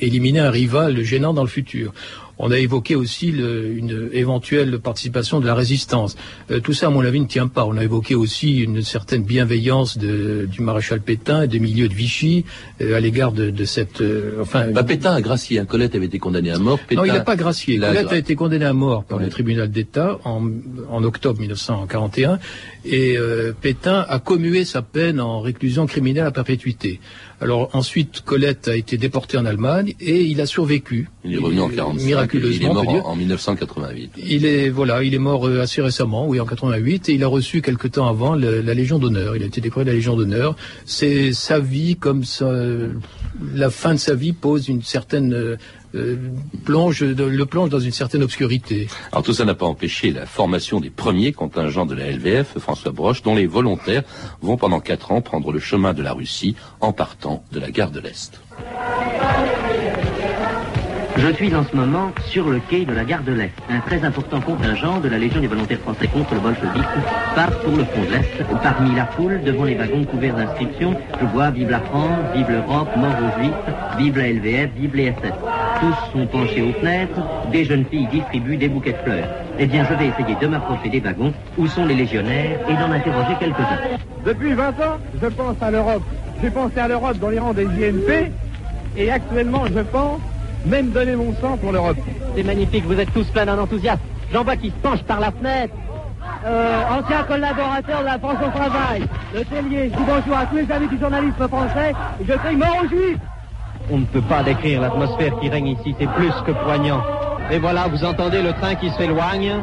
éliminer 0.00 0.40
un 0.40 0.50
rival 0.50 1.02
gênant 1.02 1.34
dans 1.34 1.42
le 1.42 1.48
futur. 1.48 1.92
On 2.38 2.50
a 2.50 2.58
évoqué 2.58 2.94
aussi 2.94 3.32
le, 3.32 3.70
une 3.72 4.10
éventuelle 4.12 4.78
participation 4.78 5.40
de 5.40 5.46
la 5.46 5.54
résistance. 5.54 6.16
Euh, 6.50 6.60
tout 6.60 6.72
ça, 6.72 6.88
à 6.88 6.90
mon 6.90 7.04
avis, 7.04 7.20
ne 7.20 7.26
tient 7.26 7.48
pas. 7.48 7.64
On 7.64 7.76
a 7.76 7.84
évoqué 7.84 8.14
aussi 8.14 8.58
une 8.58 8.82
certaine 8.82 9.22
bienveillance 9.22 9.96
de, 9.96 10.46
du 10.50 10.60
maréchal 10.60 11.00
Pétain 11.00 11.42
et 11.42 11.48
des 11.48 11.60
milieux 11.60 11.88
de 11.88 11.94
Vichy 11.94 12.44
euh, 12.80 12.96
à 12.96 13.00
l'égard 13.00 13.32
de, 13.32 13.50
de, 13.50 13.64
cette... 13.64 14.02
Euh, 14.02 14.38
enfin, 14.42 14.70
bah, 14.70 14.82
Pétain 14.82 15.14
a 15.14 15.20
gracié. 15.20 15.58
Hein. 15.58 15.64
Colette 15.64 15.94
avait 15.94 16.06
été 16.06 16.18
condamné 16.18 16.50
à 16.50 16.58
mort. 16.58 16.78
Pétain, 16.78 17.00
non, 17.00 17.06
il 17.06 17.12
n'a 17.12 17.20
pas 17.20 17.36
gracié. 17.36 17.78
Colette 17.78 18.12
a 18.12 18.18
été 18.18 18.34
condamné 18.34 18.64
à 18.66 18.72
mort 18.74 19.04
par 19.04 19.18
le 19.18 19.28
tribunal 19.28 19.70
d'État 19.70 20.18
en, 20.24 20.42
en, 20.90 21.04
octobre 21.04 21.40
1941 21.40 22.38
et 22.88 23.16
euh, 23.18 23.52
Pétain 23.60 24.04
a 24.08 24.18
commué 24.18 24.64
sa 24.64 24.82
peine 24.82 25.20
en 25.20 25.40
réclusion 25.40 25.86
criminelle 25.86 26.26
à 26.26 26.30
perpétuité. 26.30 27.00
Alors 27.40 27.68
ensuite, 27.74 28.22
Colette 28.24 28.68
a 28.68 28.76
été 28.76 28.96
déporté 28.96 29.36
en 29.36 29.44
Allemagne 29.44 29.94
et 30.00 30.22
il 30.22 30.40
a 30.40 30.46
survécu. 30.46 31.08
Il 31.24 31.34
est 31.34 31.38
revenu 31.38 31.60
en 31.60 31.68
45. 31.68 32.04
miraculeusement. 32.06 32.56
Il 32.58 32.64
est 32.70 32.92
mort 32.94 33.06
en, 33.06 33.10
en 33.10 33.16
1988. 33.16 34.12
Il 34.26 34.46
est 34.46 34.70
voilà, 34.70 35.02
il 35.02 35.12
est 35.14 35.18
mort 35.18 35.46
euh, 35.46 35.60
assez 35.60 35.82
récemment, 35.82 36.26
oui, 36.26 36.40
en 36.40 36.46
88, 36.46 37.08
et 37.08 37.12
il 37.14 37.22
a 37.24 37.28
reçu 37.28 37.60
quelque 37.60 37.88
temps 37.88 38.08
avant 38.08 38.34
le- 38.34 38.62
la 38.62 38.72
Légion 38.74 38.98
d'honneur. 38.98 39.36
Il 39.36 39.42
a 39.42 39.46
été 39.46 39.60
décoré 39.60 39.84
de 39.84 39.90
la 39.90 39.96
Légion 39.96 40.16
d'honneur. 40.16 40.56
C'est 40.86 41.32
sa 41.34 41.58
vie 41.58 41.96
comme 41.96 42.24
ça, 42.24 42.50
la 43.54 43.70
fin 43.70 43.92
de 43.94 43.98
sa 43.98 44.14
vie 44.14 44.32
pose 44.32 44.68
une 44.68 44.82
certaine 44.82 45.58
euh, 45.96 46.16
plonge, 46.64 47.02
le 47.02 47.46
plonge 47.46 47.70
dans 47.70 47.80
une 47.80 47.92
certaine 47.92 48.22
obscurité. 48.22 48.88
Alors 49.12 49.22
tout 49.22 49.32
ça 49.32 49.44
n'a 49.44 49.54
pas 49.54 49.66
empêché 49.66 50.12
la 50.12 50.26
formation 50.26 50.80
des 50.80 50.90
premiers 50.90 51.32
contingents 51.32 51.86
de 51.86 51.94
la 51.94 52.10
LVF, 52.10 52.58
François 52.58 52.92
Broche, 52.92 53.22
dont 53.22 53.34
les 53.34 53.46
volontaires 53.46 54.02
vont 54.42 54.56
pendant 54.56 54.80
quatre 54.80 55.12
ans 55.12 55.20
prendre 55.20 55.52
le 55.52 55.58
chemin 55.58 55.94
de 55.94 56.02
la 56.02 56.12
Russie 56.12 56.56
en 56.80 56.92
partant 56.92 57.44
de 57.52 57.60
la 57.60 57.70
gare 57.70 57.90
de 57.90 58.00
l'Est. 58.00 58.40
Je 61.18 61.32
suis 61.32 61.54
en 61.54 61.64
ce 61.64 61.74
moment 61.74 62.12
sur 62.28 62.50
le 62.50 62.60
quai 62.68 62.84
de 62.84 62.92
la 62.92 63.04
gare 63.04 63.22
de 63.22 63.32
l'Est. 63.32 63.52
Un 63.70 63.80
très 63.80 64.04
important 64.04 64.38
contingent 64.38 65.00
de 65.00 65.08
la 65.08 65.16
Légion 65.16 65.40
des 65.40 65.46
volontaires 65.46 65.80
français 65.80 66.08
contre 66.08 66.34
le 66.34 66.40
bolchevisme 66.40 67.02
part 67.34 67.58
pour 67.60 67.74
le 67.74 67.84
front 67.86 68.02
de 68.02 68.10
l'Est. 68.10 68.44
Parmi 68.62 68.94
la 68.94 69.06
foule, 69.06 69.40
devant 69.42 69.64
les 69.64 69.76
wagons 69.76 70.04
couverts 70.04 70.36
d'inscriptions, 70.36 70.94
je 71.18 71.26
vois 71.26 71.50
Vive 71.50 71.70
la 71.70 71.80
France, 71.80 72.18
Vive 72.34 72.50
l'Europe, 72.50 72.88
Mort 72.98 73.16
aux 73.18 73.40
Juifs, 73.40 73.54
Vive 73.96 74.18
la 74.18 74.30
LVF, 74.30 74.70
Vive 74.76 74.94
les 74.94 75.12
SS. 75.12 75.55
Tous 75.80 76.18
sont 76.18 76.26
penchés 76.26 76.62
aux 76.62 76.72
fenêtres, 76.72 77.20
des 77.52 77.64
jeunes 77.64 77.84
filles 77.84 78.06
distribuent 78.06 78.56
des 78.56 78.68
bouquets 78.68 78.92
de 78.92 78.98
fleurs. 78.98 79.28
Eh 79.58 79.66
bien, 79.66 79.84
je 79.84 79.94
vais 79.94 80.06
essayer 80.06 80.34
de 80.40 80.46
m'approcher 80.46 80.88
des 80.88 81.00
wagons 81.00 81.32
où 81.58 81.66
sont 81.66 81.84
les 81.84 81.94
légionnaires 81.94 82.58
et 82.68 82.74
d'en 82.74 82.90
interroger 82.90 83.36
quelques-uns. 83.38 83.98
Depuis 84.24 84.54
20 84.54 84.68
ans, 84.68 84.98
je 85.20 85.26
pense 85.26 85.56
à 85.60 85.70
l'Europe. 85.70 86.02
J'ai 86.42 86.50
pensé 86.50 86.78
à 86.78 86.88
l'Europe 86.88 87.18
dans 87.18 87.28
les 87.28 87.38
rangs 87.38 87.52
des 87.52 87.66
INP 87.66 88.32
et 88.96 89.10
actuellement, 89.10 89.64
je 89.66 89.80
pense 89.80 90.20
même 90.64 90.90
donner 90.90 91.14
mon 91.14 91.34
sang 91.34 91.56
pour 91.58 91.72
l'Europe. 91.72 91.98
C'est 92.34 92.42
magnifique, 92.42 92.84
vous 92.84 92.98
êtes 92.98 93.12
tous 93.12 93.26
plein 93.28 93.46
d'un 93.46 93.58
enthousiasme. 93.58 94.00
J'en 94.32 94.44
vois 94.44 94.56
qui 94.56 94.68
se 94.68 94.74
penche 94.82 95.02
par 95.02 95.20
la 95.20 95.30
fenêtre. 95.30 95.74
Euh, 96.44 96.82
ancien 96.90 97.22
collaborateur 97.24 98.00
de 98.00 98.04
la 98.04 98.18
France 98.18 98.38
au 98.46 98.50
travail, 98.50 99.02
le 99.34 99.44
Tellier. 99.44 99.90
Je 99.92 99.96
dis 99.96 100.04
bonjour 100.06 100.36
à 100.36 100.46
tous 100.46 100.56
les 100.56 100.70
amis 100.70 100.88
du 100.88 100.98
journalisme 100.98 101.48
français. 101.48 101.92
Et 102.20 102.24
je 102.26 102.32
crie 102.32 102.56
mort 102.56 102.76
aux 102.82 102.88
juifs. 102.88 103.18
On 103.90 103.98
ne 103.98 104.04
peut 104.04 104.22
pas 104.22 104.42
décrire 104.42 104.80
l'atmosphère 104.80 105.38
qui 105.40 105.48
règne 105.48 105.68
ici, 105.68 105.94
c'est 105.98 106.10
plus 106.10 106.32
que 106.44 106.50
poignant. 106.50 107.02
Et 107.50 107.58
voilà, 107.58 107.86
vous 107.86 108.04
entendez 108.04 108.42
le 108.42 108.52
train 108.52 108.74
qui 108.74 108.90
s'éloigne. 108.90 109.54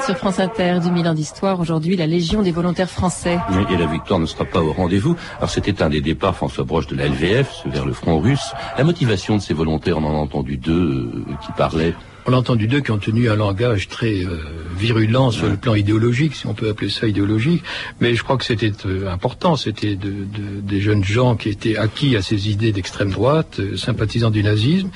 Êtes 0.00 0.06
sur 0.06 0.16
France 0.16 0.38
Inter, 0.40 0.78
2000 0.82 1.08
ans 1.08 1.14
d'histoire. 1.14 1.60
Aujourd'hui, 1.60 1.96
la 1.96 2.06
Légion 2.06 2.42
des 2.42 2.52
volontaires 2.52 2.90
français. 2.90 3.38
Oui, 3.50 3.62
Et 3.72 3.76
la 3.76 3.86
victoire 3.86 4.18
ne 4.20 4.26
sera 4.26 4.44
pas 4.44 4.60
au 4.60 4.72
rendez-vous. 4.72 5.16
Alors 5.38 5.50
c'était 5.50 5.82
un 5.82 5.88
des 5.90 6.00
départs, 6.00 6.36
François 6.36 6.64
Broche, 6.64 6.86
de 6.86 6.96
la 6.96 7.06
LVF, 7.08 7.62
vers 7.66 7.84
le 7.86 7.92
front 7.92 8.18
russe. 8.20 8.52
La 8.78 8.84
motivation 8.84 9.36
de 9.36 9.42
ces 9.42 9.54
volontaires, 9.54 9.98
on 9.98 10.04
en 10.04 10.10
a 10.14 10.18
entendu 10.18 10.56
deux 10.56 10.72
euh, 10.72 11.24
qui 11.44 11.52
parlaient. 11.56 11.94
On 12.26 12.32
a 12.34 12.36
entendu 12.36 12.66
deux 12.68 12.80
qui 12.80 12.90
ont 12.90 12.98
tenu 12.98 13.30
un 13.30 13.36
langage 13.36 13.88
très 13.88 14.24
euh, 14.24 14.38
virulent 14.76 15.30
sur 15.30 15.46
le 15.48 15.56
plan 15.56 15.74
idéologique, 15.74 16.34
si 16.34 16.46
on 16.46 16.54
peut 16.54 16.68
appeler 16.68 16.90
ça 16.90 17.06
idéologique. 17.06 17.62
Mais 18.00 18.14
je 18.14 18.22
crois 18.22 18.36
que 18.36 18.44
c'était 18.44 18.72
euh, 18.86 19.10
important. 19.10 19.56
C'était 19.56 19.96
de, 19.96 20.08
de- 20.10 20.60
des 20.62 20.80
jeunes 20.80 21.02
gens 21.04 21.34
qui 21.34 21.48
étaient 21.48 21.76
acquis 21.76 22.16
à 22.16 22.22
ces 22.22 22.50
idées 22.50 22.72
d'extrême 22.72 23.10
droite, 23.10 23.56
euh, 23.60 23.76
sympathisants 23.76 24.30
du 24.30 24.42
nazisme. 24.42 24.90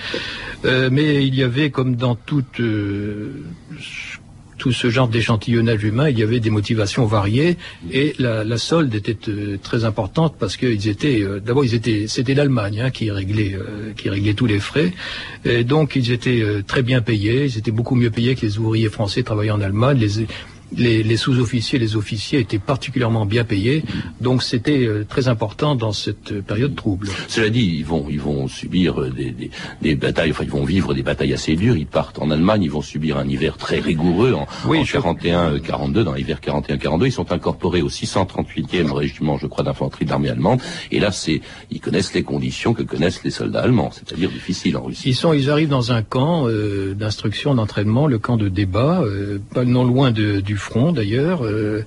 Euh, 0.65 0.89
mais 0.93 1.27
il 1.27 1.35
y 1.35 1.43
avait, 1.43 1.71
comme 1.71 1.97
dans 1.97 2.15
toute 2.15 2.61
euh, 2.61 3.43
tout 4.65 4.73
ce 4.73 4.89
genre 4.89 5.09
d'échantillonnage 5.09 5.85
humain, 5.85 6.09
il 6.09 6.19
y 6.19 6.23
avait 6.23 6.41
des 6.41 6.49
motivations 6.49 7.05
variées 7.05 7.59
et 7.93 8.15
la, 8.19 8.57
solde 8.57 8.95
était 8.95 9.29
euh, 9.29 9.59
très 9.63 9.85
importante 9.85 10.37
parce 10.39 10.57
qu'ils 10.57 10.89
étaient 10.89 11.21
euh, 11.21 11.39
d'abord 11.39 11.67
ils 11.67 11.75
étaient 11.75 12.07
c'était 12.09 12.33
l'Allemagne 12.33 12.81
hein, 12.81 12.91
qui 12.91 13.11
réglait 13.11 13.53
euh, 13.53 13.93
qui 13.95 14.09
réglait 14.09 14.33
tous 14.33 14.47
les 14.47 14.61
frais. 14.61 14.95
Et 15.45 15.65
donc 15.65 15.97
ils 15.97 16.11
étaient 16.13 16.43
très 16.67 16.83
bien 16.83 17.03
payés, 17.03 17.45
ils 17.45 17.59
étaient 17.59 17.77
beaucoup 17.79 17.95
mieux 17.95 18.11
payés 18.11 18.35
que 18.37 18.47
les 18.47 18.57
ouvriers 18.57 18.89
français 18.89 19.23
travaillant 19.23 19.59
en 19.59 19.61
Allemagne, 19.61 19.99
les, 20.77 21.03
les 21.03 21.17
sous-officiers, 21.17 21.79
les 21.79 21.97
officiers 21.97 22.39
étaient 22.41 22.59
particulièrement 22.59 23.27
bien 23.27 23.45
payés, 23.45 23.85
donc 24.21 24.43
c'était 24.43 24.87
euh, 24.87 25.05
très 25.09 25.29
important 25.29 25.75
dans 25.75 25.93
cette 25.93 26.33
euh, 26.33 26.43
période 26.43 26.75
trouble. 26.75 27.09
Cela 27.29 27.49
dit, 27.51 27.77
ils 27.79 27.85
vont, 27.85 28.07
ils 28.11 28.21
vont 28.21 28.49
subir 28.49 29.01
euh, 29.01 29.11
des, 29.11 29.31
des, 29.31 29.51
des 29.83 29.95
batailles, 29.95 30.31
enfin 30.31 30.45
ils 30.45 30.51
vont 30.51 30.65
vivre 30.65 30.95
des 30.95 31.03
batailles 31.03 31.33
assez 31.33 31.57
dures. 31.57 31.77
Ils 31.77 31.87
partent 31.87 32.19
en 32.19 32.31
Allemagne, 32.31 32.63
ils 32.63 32.71
vont 32.71 32.83
subir 32.83 33.17
un 33.19 33.29
hiver 33.29 33.57
très 33.57 33.79
rigoureux 33.81 34.33
en, 34.35 34.47
Oui, 34.67 34.79
en 34.81 34.85
je- 34.85 34.97
41-42, 34.97 36.03
dans 36.03 36.15
l'hiver 36.15 36.39
41-42. 36.45 37.07
Ils 37.07 37.13
sont 37.13 37.33
incorporés 37.33 37.83
au 37.83 37.89
638e 37.89 38.91
régiment, 38.93 39.39
je 39.39 39.47
crois, 39.47 39.65
d'infanterie 39.65 40.05
de 40.05 40.11
l'armée 40.11 40.31
allemande. 40.31 40.61
Et 40.91 41.01
là, 41.01 41.11
c'est, 41.13 41.41
ils 41.71 41.81
connaissent 41.81 42.15
les 42.15 42.23
conditions 42.23 42.75
que 42.75 42.83
connaissent 42.83 43.23
les 43.25 43.31
soldats 43.31 43.61
allemands, 43.63 43.91
c'est-à-dire 43.93 44.31
difficiles 44.31 44.77
en 44.77 44.83
Russie. 44.85 45.11
Ils 45.11 45.15
sont, 45.15 45.33
ils 45.33 45.51
arrivent 45.51 45.69
dans 45.69 45.93
un 45.93 46.03
camp 46.03 46.49
euh, 46.49 46.95
d'instruction, 46.95 47.55
d'entraînement, 47.55 48.07
le 48.07 48.19
camp 48.19 48.37
de 48.37 48.49
débat, 48.49 49.03
euh, 49.03 49.39
pas 49.53 49.65
non 49.65 49.85
loin 49.85 50.11
de- 50.11 50.41
du 50.41 50.57
front 50.65 50.93
d'ailleurs, 50.93 51.45
euh, 51.45 51.85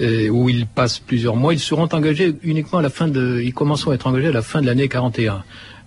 euh, 0.00 0.28
où 0.28 0.48
ils 0.48 0.66
passent 0.66 0.98
plusieurs 1.00 1.36
mois. 1.36 1.52
Ils 1.52 1.60
seront 1.60 1.88
engagés 1.92 2.34
uniquement 2.42 2.78
à 2.78 2.82
la 2.82 2.90
fin 2.98 3.08
de, 3.08 3.40
ils 3.44 3.52
commenceront 3.54 3.90
à 3.92 3.94
être 3.94 4.06
engagés 4.06 4.28
à 4.28 4.32
la 4.32 4.42
fin 4.42 4.60
de 4.62 4.66
l'année 4.66 4.88
41. 4.88 5.42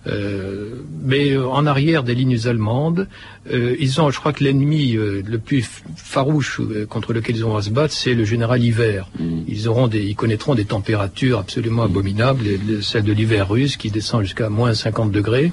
Euh, 0.08 0.82
mais 1.02 1.36
en 1.36 1.66
arrière 1.66 2.04
des 2.04 2.14
lignes 2.14 2.38
allemandes, 2.46 3.08
euh, 3.52 3.74
ils 3.80 4.00
ont, 4.00 4.08
je 4.10 4.20
crois 4.20 4.32
que 4.32 4.44
l'ennemi 4.44 4.94
euh, 4.96 5.20
le 5.26 5.38
plus 5.38 5.64
farouche 5.96 6.60
contre 6.88 7.12
lequel 7.12 7.34
ils 7.34 7.44
ont 7.44 7.56
à 7.56 7.62
se 7.62 7.70
battre, 7.70 7.92
c'est 7.92 8.14
le 8.14 8.24
général 8.24 8.62
hiver. 8.62 9.08
Ils 9.48 9.66
auront 9.68 9.88
des, 9.88 10.04
ils 10.04 10.14
connaîtront 10.14 10.54
des 10.54 10.64
températures 10.64 11.40
absolument 11.40 11.82
abominables, 11.82 12.44
les- 12.44 12.58
les- 12.58 12.82
celles 12.82 13.02
de 13.02 13.12
l'hiver 13.12 13.48
russe 13.48 13.76
qui 13.76 13.90
descend 13.90 14.22
jusqu'à 14.22 14.48
moins 14.48 14.74
50 14.74 15.10
degrés. 15.10 15.50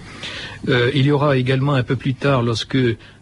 Il 0.68 1.04
y 1.06 1.12
aura 1.12 1.36
également 1.38 1.74
un 1.74 1.84
peu 1.84 1.96
plus 1.96 2.14
tard, 2.14 2.44
lorsque 2.44 2.78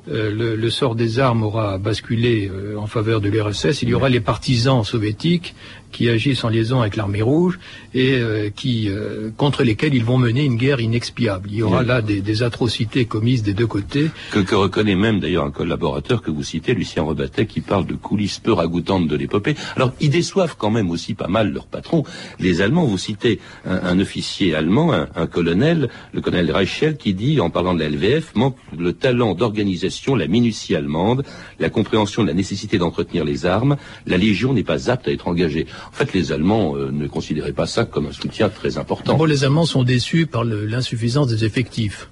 euh, 0.10 0.56
le, 0.58 0.70
sort 0.72 0.96
des 0.96 1.20
armes 1.20 1.44
aura 1.44 1.78
basculé 1.78 2.50
euh, 2.52 2.76
en 2.78 2.88
faveur 2.88 3.22
de 3.22 3.30
l'URSS, 3.30 3.84
il 3.84 3.90
y 3.90 3.94
aura 3.94 4.10
les 4.10 4.20
partisans 4.20 4.84
soviétiques 4.84 5.54
qui 5.92 6.10
agissent 6.10 6.44
en 6.44 6.50
liaison 6.50 6.82
avec 6.82 6.96
l'armée 6.96 7.22
rouge 7.22 7.60
et 7.94 8.14
euh, 8.16 8.50
qui 8.50 8.90
euh, 8.90 9.30
contre 9.38 9.64
lesquels 9.64 9.94
ils 9.94 10.04
vont 10.06 10.18
mener 10.18 10.44
une 10.46 10.56
guerre 10.56 10.80
inexpiable. 10.80 11.50
Il 11.52 11.58
y 11.58 11.64
aura 11.64 11.82
Oui. 11.82 11.86
là 11.88 12.02
des, 12.02 12.22
des 12.22 12.44
atrocités 12.44 13.06
commises 13.06 13.44
des 13.44 13.54
deux 13.54 13.68
côtés. 13.68 14.10
Que, 14.32 14.40
que 14.40 14.56
reconnaît 14.56 14.96
même 14.96 15.20
d'ailleurs 15.20 15.46
un 15.46 15.52
collaborateur 15.52 16.22
que 16.22 16.32
vous 16.32 16.44
citez, 16.44 16.74
Lucien 16.74 17.04
Rebattet, 17.04 17.46
qui 17.46 17.62
parle 17.62 17.86
de 17.86 17.94
coulisses 17.96 18.40
peu 18.40 18.54
ragoûtantes 18.54 19.08
de 19.08 19.16
l'épopée. 19.16 19.56
Alors, 19.76 19.94
ils 20.00 20.10
déçoivent 20.10 20.56
quand 20.58 20.72
même 20.72 20.90
aussi 20.92 21.14
pas 21.14 21.28
mal 21.28 21.52
leur 21.52 21.68
patron. 21.68 22.04
Les 22.40 22.62
Allemands, 22.62 22.86
vous 22.86 22.98
citez 22.98 23.40
un, 23.66 23.76
un 23.84 24.00
officier 24.00 24.56
allemand, 24.56 24.94
un, 24.94 25.08
un 25.16 25.28
colonel, 25.28 25.90
le 26.14 26.22
colonel 26.22 26.52
Reichel, 26.52 26.98
qui 26.98 27.14
dit, 27.14 27.40
en 27.40 27.50
parlant 27.50 27.74
de 27.74 27.80
la 27.80 27.90
LVF, 27.90 28.36
manque 28.36 28.56
le 28.78 28.94
talent 28.94 29.36
d'organisation, 29.36 30.16
la 30.16 30.28
minutie 30.28 30.76
allemande, 30.76 31.24
la 31.60 31.70
compréhension 31.70 32.22
de 32.24 32.28
la 32.28 32.34
nécessité 32.34 32.78
d'entretenir 32.78 33.26
les 33.26 33.46
armes. 33.46 33.78
La 34.06 34.18
Légion 34.18 34.54
n'est 34.54 34.64
pas 34.64 34.90
apte 34.90 35.08
à 35.08 35.12
être 35.12 35.28
engagée. 35.28 35.66
En 35.90 35.94
fait, 35.94 36.14
les 36.14 36.32
Allemands 36.32 36.76
euh, 36.76 36.92
ne 36.92 37.08
considéraient 37.08 37.54
pas 37.54 37.68
ça 37.68 37.86
comme 37.86 38.08
un 38.08 38.12
soutien 38.12 38.50
très 38.50 38.78
important. 38.78 39.16
Bon, 39.16 39.26
les 39.26 39.44
Allemands 39.44 39.66
sont 39.66 39.84
déçus 39.84 40.26
par 40.26 40.44
l'insuffisance 40.44 41.28
des 41.28 41.46
effectifs. 41.46 42.10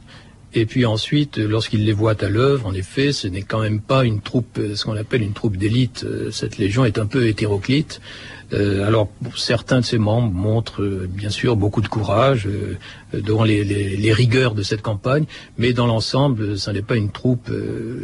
Et 0.54 0.66
puis 0.66 0.86
ensuite, 0.86 1.38
lorsqu'ils 1.38 1.86
les 1.86 1.94
voient 1.94 2.24
à 2.24 2.30
l'œuvre, 2.30 2.66
en 2.68 2.74
effet, 2.74 3.12
ce 3.12 3.28
n'est 3.28 3.44
quand 3.44 3.60
même 3.62 3.80
pas 3.82 4.04
une 4.04 4.20
troupe, 4.22 4.58
euh, 4.58 4.76
ce 4.76 4.84
qu'on 4.86 4.96
appelle 4.96 5.22
une 5.22 5.34
troupe 5.34 5.58
d'élite. 5.58 6.04
Euh, 6.04 6.32
Cette 6.32 6.58
légion 6.58 6.86
est 6.86 6.98
un 6.98 7.06
peu 7.06 7.28
hétéroclite. 7.28 8.02
Euh, 8.52 8.88
alors, 8.88 9.10
certains 9.38 9.82
de 9.82 9.86
ses 9.86 10.00
membres 10.00 10.32
montrent 10.34 10.82
euh, 10.82 11.08
bien 11.08 11.30
sûr 11.30 11.56
beaucoup 11.56 11.82
de 11.82 11.88
courage 11.88 12.48
euh, 12.48 12.78
devant 13.14 13.44
les, 13.44 13.64
les- 13.64 13.96
les 13.96 14.12
rigueurs 14.12 14.56
de 14.56 14.64
cette 14.64 14.82
campagne, 14.82 15.26
mais 15.60 15.72
dans 15.72 15.86
l'ensemble, 15.86 16.58
ce 16.58 16.72
n'est 16.72 16.82
pas 16.82 16.96
une 16.96 17.12
troupe 17.12 17.52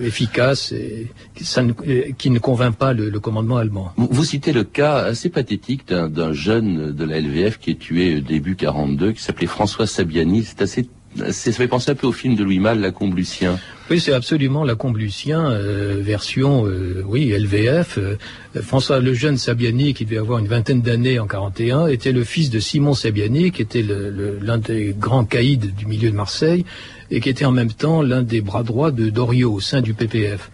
efficace 0.04 0.72
et 0.72 1.08
ça 1.42 1.64
ne- 1.64 1.74
qui 2.18 2.30
ne 2.30 2.40
convainc 2.40 2.76
pas 2.76 2.94
le, 2.94 3.10
le 3.10 3.20
commandement 3.20 3.58
allemand. 3.58 3.92
Vous, 3.98 4.24
citez 4.24 4.54
le 4.54 4.64
cas 4.64 4.98
assez 4.98 5.30
pathétique 5.30 5.88
d'un 5.88 6.34
jeune 6.34 6.92
de 6.92 7.04
la 7.06 7.20
LVF 7.20 7.58
qui 7.60 7.72
est 7.72 7.80
tué 7.80 8.22
début 8.22 8.56
42, 8.56 9.14
qui 9.14 9.22
s'appelait 9.24 9.48
François 9.48 9.88
Sabiani. 9.88 10.44
C'est 10.44 10.62
assez- 10.62 10.88
ça 11.16 11.52
fait 11.52 11.68
penser 11.68 11.92
un 11.92 11.96
peu 11.96 12.08
au 12.08 12.12
film 12.12 12.36
de 12.36 12.44
Louis 12.44 12.60
Malle, 12.60 12.80
La 12.80 12.92
Combe 12.92 13.16
Lucien. 13.16 13.60
Oui, 13.90 14.00
c'est 14.00 14.14
absolument 14.14 14.64
la 14.64 14.74
Comblucien, 14.74 15.52
euh, 15.52 16.00
version, 16.02 16.66
euh, 16.66 17.04
oui, 17.06 17.30
LVF. 17.38 18.00
Euh, 18.00 18.18
François 18.62 19.00
le 19.00 19.14
jeune 19.14 19.38
Sabiani, 19.38 19.94
qui 19.94 20.06
devait 20.06 20.18
avoir 20.18 20.40
une 20.40 20.48
vingtaine 20.48 20.82
d'années 20.82 21.20
en 21.20 21.28
41, 21.28 21.88
était 21.88 22.12
le 22.12 22.24
fils 22.24 22.50
de 22.50 22.60
Simon 22.60 22.96
Sabiani, 22.96 23.52
qui 23.52 23.62
était 23.62 23.84
l'un 23.84 24.58
des 24.58 24.96
grands 24.98 25.26
caïds 25.26 25.58
du 25.58 25.86
milieu 25.86 26.10
de 26.10 26.16
Marseille, 26.16 26.66
et 27.12 27.20
qui 27.20 27.30
était 27.30 27.46
en 27.46 27.52
même 27.52 27.72
temps 27.72 28.02
l'un 28.02 28.24
des 28.24 28.42
bras 28.42 28.64
droits 28.64 28.92
de 28.92 29.10
Doriot 29.10 29.54
au 29.54 29.60
sein 29.60 29.82
du 29.82 29.94
PPF. 29.94 30.50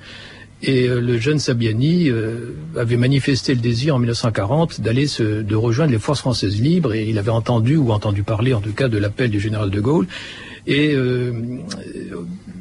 Et 0.63 0.87
euh, 0.87 1.01
le 1.01 1.17
jeune 1.17 1.39
Sabiani 1.39 2.09
euh, 2.09 2.53
avait 2.77 2.97
manifesté 2.97 3.55
le 3.55 3.61
désir 3.61 3.95
en 3.95 3.99
1940 3.99 4.81
d'aller 4.81 5.07
de 5.19 5.55
rejoindre 5.55 5.91
les 5.91 5.99
forces 5.99 6.19
françaises 6.19 6.61
libres 6.61 6.93
et 6.93 7.09
il 7.09 7.17
avait 7.17 7.31
entendu 7.31 7.77
ou 7.77 7.91
entendu 7.91 8.21
parler 8.21 8.53
en 8.53 8.61
tout 8.61 8.73
cas 8.73 8.87
de 8.87 8.97
l'appel 8.97 9.31
du 9.31 9.39
général 9.39 9.71
de 9.71 9.81
Gaulle. 9.81 10.07
Et 10.67 10.93
euh, 10.93 11.31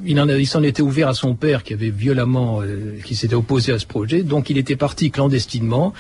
il, 0.06 0.46
s'en 0.46 0.62
était 0.62 0.82
ouvert 0.82 1.08
à 1.08 1.14
son 1.14 1.34
père 1.34 1.62
qui 1.62 1.74
avait 1.74 1.90
violemment, 1.90 2.62
euh, 2.62 2.98
qui 3.04 3.14
s'était 3.14 3.34
opposé 3.34 3.72
à 3.72 3.78
ce 3.78 3.86
projet. 3.86 4.22
Donc 4.22 4.50
il 4.50 4.58
était 4.58 4.76
parti 4.76 5.10
clandestinement 5.10 5.92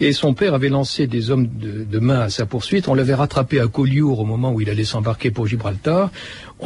et 0.00 0.12
son 0.12 0.34
père 0.34 0.54
avait 0.54 0.68
lancé 0.68 1.06
des 1.06 1.30
hommes 1.30 1.46
de, 1.46 1.84
de 1.84 1.98
main 1.98 2.20
à 2.20 2.30
sa 2.30 2.46
poursuite. 2.46 2.88
On 2.88 2.94
l'avait 2.94 3.14
rattrapé 3.14 3.60
à 3.60 3.68
Collioure 3.68 4.20
au 4.20 4.24
moment 4.24 4.52
où 4.52 4.60
il 4.60 4.70
allait 4.70 4.84
s'embarquer 4.84 5.30
pour 5.30 5.46
Gibraltar. 5.46 6.10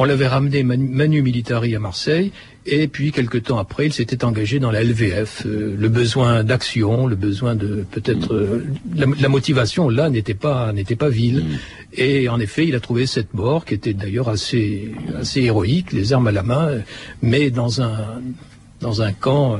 On 0.01 0.05
l'avait 0.05 0.27
ramené 0.27 0.63
manu, 0.63 1.21
militari 1.21 1.75
à 1.75 1.79
Marseille. 1.79 2.31
Et 2.65 2.87
puis, 2.87 3.11
quelque 3.11 3.37
temps 3.37 3.57
après, 3.57 3.85
il 3.85 3.91
s'était 3.91 4.23
engagé 4.23 4.59
dans 4.59 4.71
la 4.71 4.81
LVF. 4.81 5.45
Euh, 5.45 5.75
le 5.77 5.89
besoin 5.89 6.45
d'action, 6.45 7.05
le 7.05 7.17
besoin 7.17 7.53
de 7.53 7.85
peut-être 7.91 8.33
euh, 8.33 8.65
la, 8.95 9.07
la 9.19 9.27
motivation 9.27 9.89
là 9.89 10.09
n'était 10.09 10.33
pas 10.33 10.71
n'était 10.71 10.95
pas 10.95 11.09
vile. 11.09 11.43
Et 11.93 12.29
en 12.29 12.39
effet, 12.39 12.65
il 12.65 12.75
a 12.75 12.79
trouvé 12.79 13.07
cette 13.07 13.33
mort 13.33 13.65
qui 13.65 13.73
était 13.73 13.93
d'ailleurs 13.93 14.29
assez 14.29 14.89
assez 15.19 15.41
héroïque, 15.41 15.91
les 15.91 16.13
armes 16.13 16.27
à 16.27 16.31
la 16.31 16.43
main, 16.43 16.67
euh, 16.69 16.79
mais 17.21 17.49
dans 17.49 17.81
un 17.81 18.21
dans 18.79 19.01
un 19.01 19.11
camp 19.11 19.59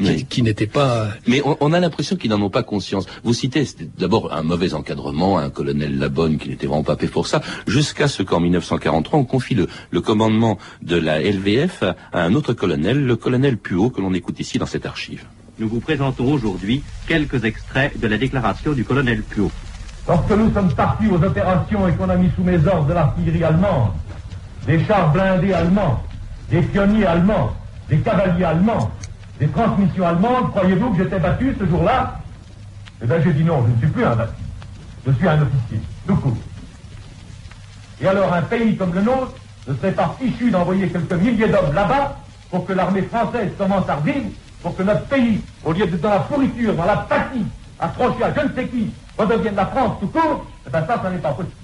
euh, 0.00 0.14
qui, 0.14 0.24
qui 0.26 0.42
n'était 0.42 0.66
pas 0.66 1.08
Mais 1.26 1.42
on, 1.44 1.56
on 1.60 1.72
a 1.72 1.80
l'impression 1.80 2.16
qu'ils 2.16 2.30
n'en 2.30 2.40
ont 2.42 2.50
pas 2.50 2.62
conscience. 2.62 3.06
Vous 3.24 3.34
citez 3.34 3.64
c'était 3.64 3.88
d'abord 3.98 4.32
un 4.32 4.42
mauvais 4.42 4.74
encadrement, 4.74 5.38
un 5.38 5.50
colonel 5.50 5.98
Labonne 5.98 6.38
qui 6.38 6.48
n'était 6.48 6.66
vraiment 6.66 6.82
pas 6.84 6.96
fait 6.96 7.08
pour 7.08 7.26
ça, 7.26 7.40
jusqu'à 7.66 8.08
ce 8.08 8.22
qu'en 8.22 8.40
1943 8.40 9.18
on 9.18 9.24
confie 9.24 9.54
le, 9.54 9.68
le 9.90 10.00
commandement 10.00 10.58
de 10.82 10.96
la 10.96 11.20
LVF 11.20 11.82
à, 11.82 11.96
à 12.12 12.22
un 12.22 12.34
autre 12.34 12.52
colonel, 12.52 13.04
le 13.04 13.16
colonel 13.16 13.56
Puot, 13.56 13.90
que 13.90 14.00
l'on 14.00 14.14
écoute 14.14 14.40
ici 14.40 14.58
dans 14.58 14.66
cette 14.66 14.86
archive. 14.86 15.24
Nous 15.58 15.68
vous 15.68 15.80
présentons 15.80 16.32
aujourd'hui 16.32 16.82
quelques 17.08 17.44
extraits 17.44 17.98
de 17.98 18.06
la 18.06 18.16
déclaration 18.16 18.72
du 18.72 18.84
colonel 18.84 19.22
Puot. 19.22 19.50
Lorsque 20.06 20.30
nous 20.30 20.52
sommes 20.54 20.72
partis 20.72 21.06
aux 21.08 21.22
opérations 21.22 21.86
et 21.88 21.92
qu'on 21.92 22.08
a 22.08 22.16
mis 22.16 22.30
sous 22.36 22.42
mes 22.42 22.56
ordres 22.66 22.86
de 22.86 22.94
l'artillerie 22.94 23.44
allemande, 23.44 23.90
des 24.66 24.82
chars 24.84 25.12
blindés 25.12 25.52
allemands, 25.52 26.02
des 26.50 26.62
pionniers 26.62 27.04
allemands, 27.06 27.50
des 27.90 27.98
cavaliers 27.98 28.44
allemands, 28.44 28.90
des 29.38 29.48
transmissions 29.48 30.06
allemandes, 30.06 30.50
croyez-vous 30.50 30.90
que 30.90 31.02
j'étais 31.02 31.18
battu 31.18 31.54
ce 31.58 31.66
jour-là 31.66 32.20
Eh 33.02 33.06
bien 33.06 33.20
j'ai 33.22 33.32
dit 33.32 33.44
non, 33.44 33.64
je 33.66 33.72
ne 33.72 33.78
suis 33.78 33.86
plus 33.88 34.04
un 34.04 34.16
battu. 34.16 34.42
Je 35.06 35.12
suis 35.12 35.28
un 35.28 35.42
officier, 35.42 35.80
tout 36.06 36.16
court. 36.16 36.36
Et 38.00 38.06
alors 38.06 38.32
un 38.32 38.42
pays 38.42 38.76
comme 38.76 38.94
le 38.94 39.02
nôtre 39.02 39.34
ne 39.66 39.74
serait 39.74 39.92
pas 39.92 40.16
fichu 40.18 40.50
d'envoyer 40.50 40.88
quelques 40.88 41.12
milliers 41.12 41.48
d'hommes 41.48 41.74
là-bas 41.74 42.16
pour 42.50 42.66
que 42.66 42.72
l'armée 42.72 43.02
française 43.02 43.50
commence 43.56 43.88
à 43.88 43.96
revivre, 43.96 44.30
pour 44.62 44.76
que 44.76 44.82
notre 44.82 45.04
pays, 45.04 45.40
au 45.64 45.72
lieu 45.72 45.86
d'être 45.86 46.00
dans 46.00 46.10
la 46.10 46.20
pourriture, 46.20 46.74
dans 46.74 46.84
la 46.84 46.96
patie, 46.96 47.44
accroché 47.78 48.24
à 48.24 48.34
je 48.34 48.48
ne 48.48 48.54
sais 48.54 48.66
qui, 48.66 48.90
redevienne 49.16 49.54
la 49.54 49.66
France 49.66 49.98
tout 50.00 50.08
court, 50.08 50.46
eh 50.66 50.70
bien 50.70 50.86
ça, 50.86 51.00
ça 51.02 51.10
n'est 51.10 51.18
pas 51.18 51.32
possible. 51.32 51.54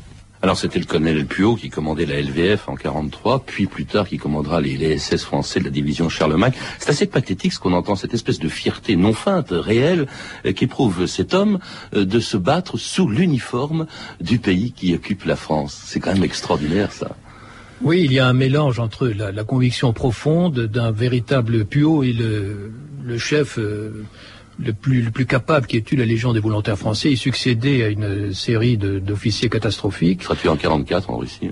Alors 0.44 0.59
c'était 0.59 0.78
le 0.78 0.85
colonel 0.85 1.24
Puot 1.24 1.57
qui 1.57 1.70
commandait 1.70 2.04
la 2.04 2.20
LVF 2.20 2.68
en 2.68 2.74
43, 2.74 3.46
puis 3.46 3.66
plus 3.66 3.87
tard 3.87 4.07
qui 4.07 4.18
commandera 4.18 4.61
les, 4.61 4.98
SS 4.98 5.24
français 5.24 5.59
de 5.59 5.64
la 5.64 5.70
division 5.70 6.11
Charlemagne. 6.11 6.52
C'est 6.78 6.90
assez 6.90 7.07
pathétique 7.07 7.54
ce 7.54 7.59
qu'on 7.59 7.72
entend, 7.72 7.96
cette 7.96 8.12
espèce 8.12 8.40
de 8.40 8.50
fierté 8.50 8.94
non 8.94 9.14
feinte, 9.14 9.46
réelle, 9.52 10.07
euh, 10.44 10.52
qu'éprouve 10.52 11.07
cet 11.07 11.33
homme 11.33 11.61
euh, 11.94 12.04
de 12.04 12.20
se 12.20 12.37
battre 12.37 12.76
sous 12.76 13.09
l'uniforme 13.09 13.87
du 14.20 14.38
pays 14.38 14.72
qui 14.72 14.94
occupe 14.94 15.24
la 15.24 15.37
France. 15.37 15.80
C'est 15.87 15.98
quand 15.98 16.12
même 16.12 16.24
extraordinaire 16.24 16.92
ça. 16.92 17.16
Oui, 17.80 18.02
il 18.04 18.12
y 18.12 18.18
a 18.18 18.26
un 18.26 18.35
mélange 18.35 18.78
entre 18.80 19.09
la, 19.09 19.44
conviction 19.44 19.94
profonde 19.94 20.66
d'un 20.66 20.90
véritable 20.90 21.64
puot 21.64 22.02
et 22.02 22.12
le, 22.12 22.70
le 23.02 23.16
chef 23.16 23.59
euh, 23.59 24.04
le, 24.58 24.72
plus, 24.72 25.02
le 25.02 25.10
plus 25.10 25.26
capable 25.26 25.66
qui 25.66 25.76
ait 25.76 25.84
eu 25.90 25.96
la 25.96 26.04
Légion 26.04 26.32
des 26.32 26.40
volontaires 26.40 26.78
français. 26.78 27.10
Il 27.10 27.16
succédait 27.16 27.84
à 27.84 27.88
une 27.88 28.32
série 28.32 28.76
d'officiers 28.76 29.48
catastrophiques. 29.48 30.20
Il 30.22 30.24
sera 30.24 30.36
tué 30.36 30.48
en 30.48 30.56
44 30.56 31.10
en 31.10 31.18
Russie. 31.18 31.50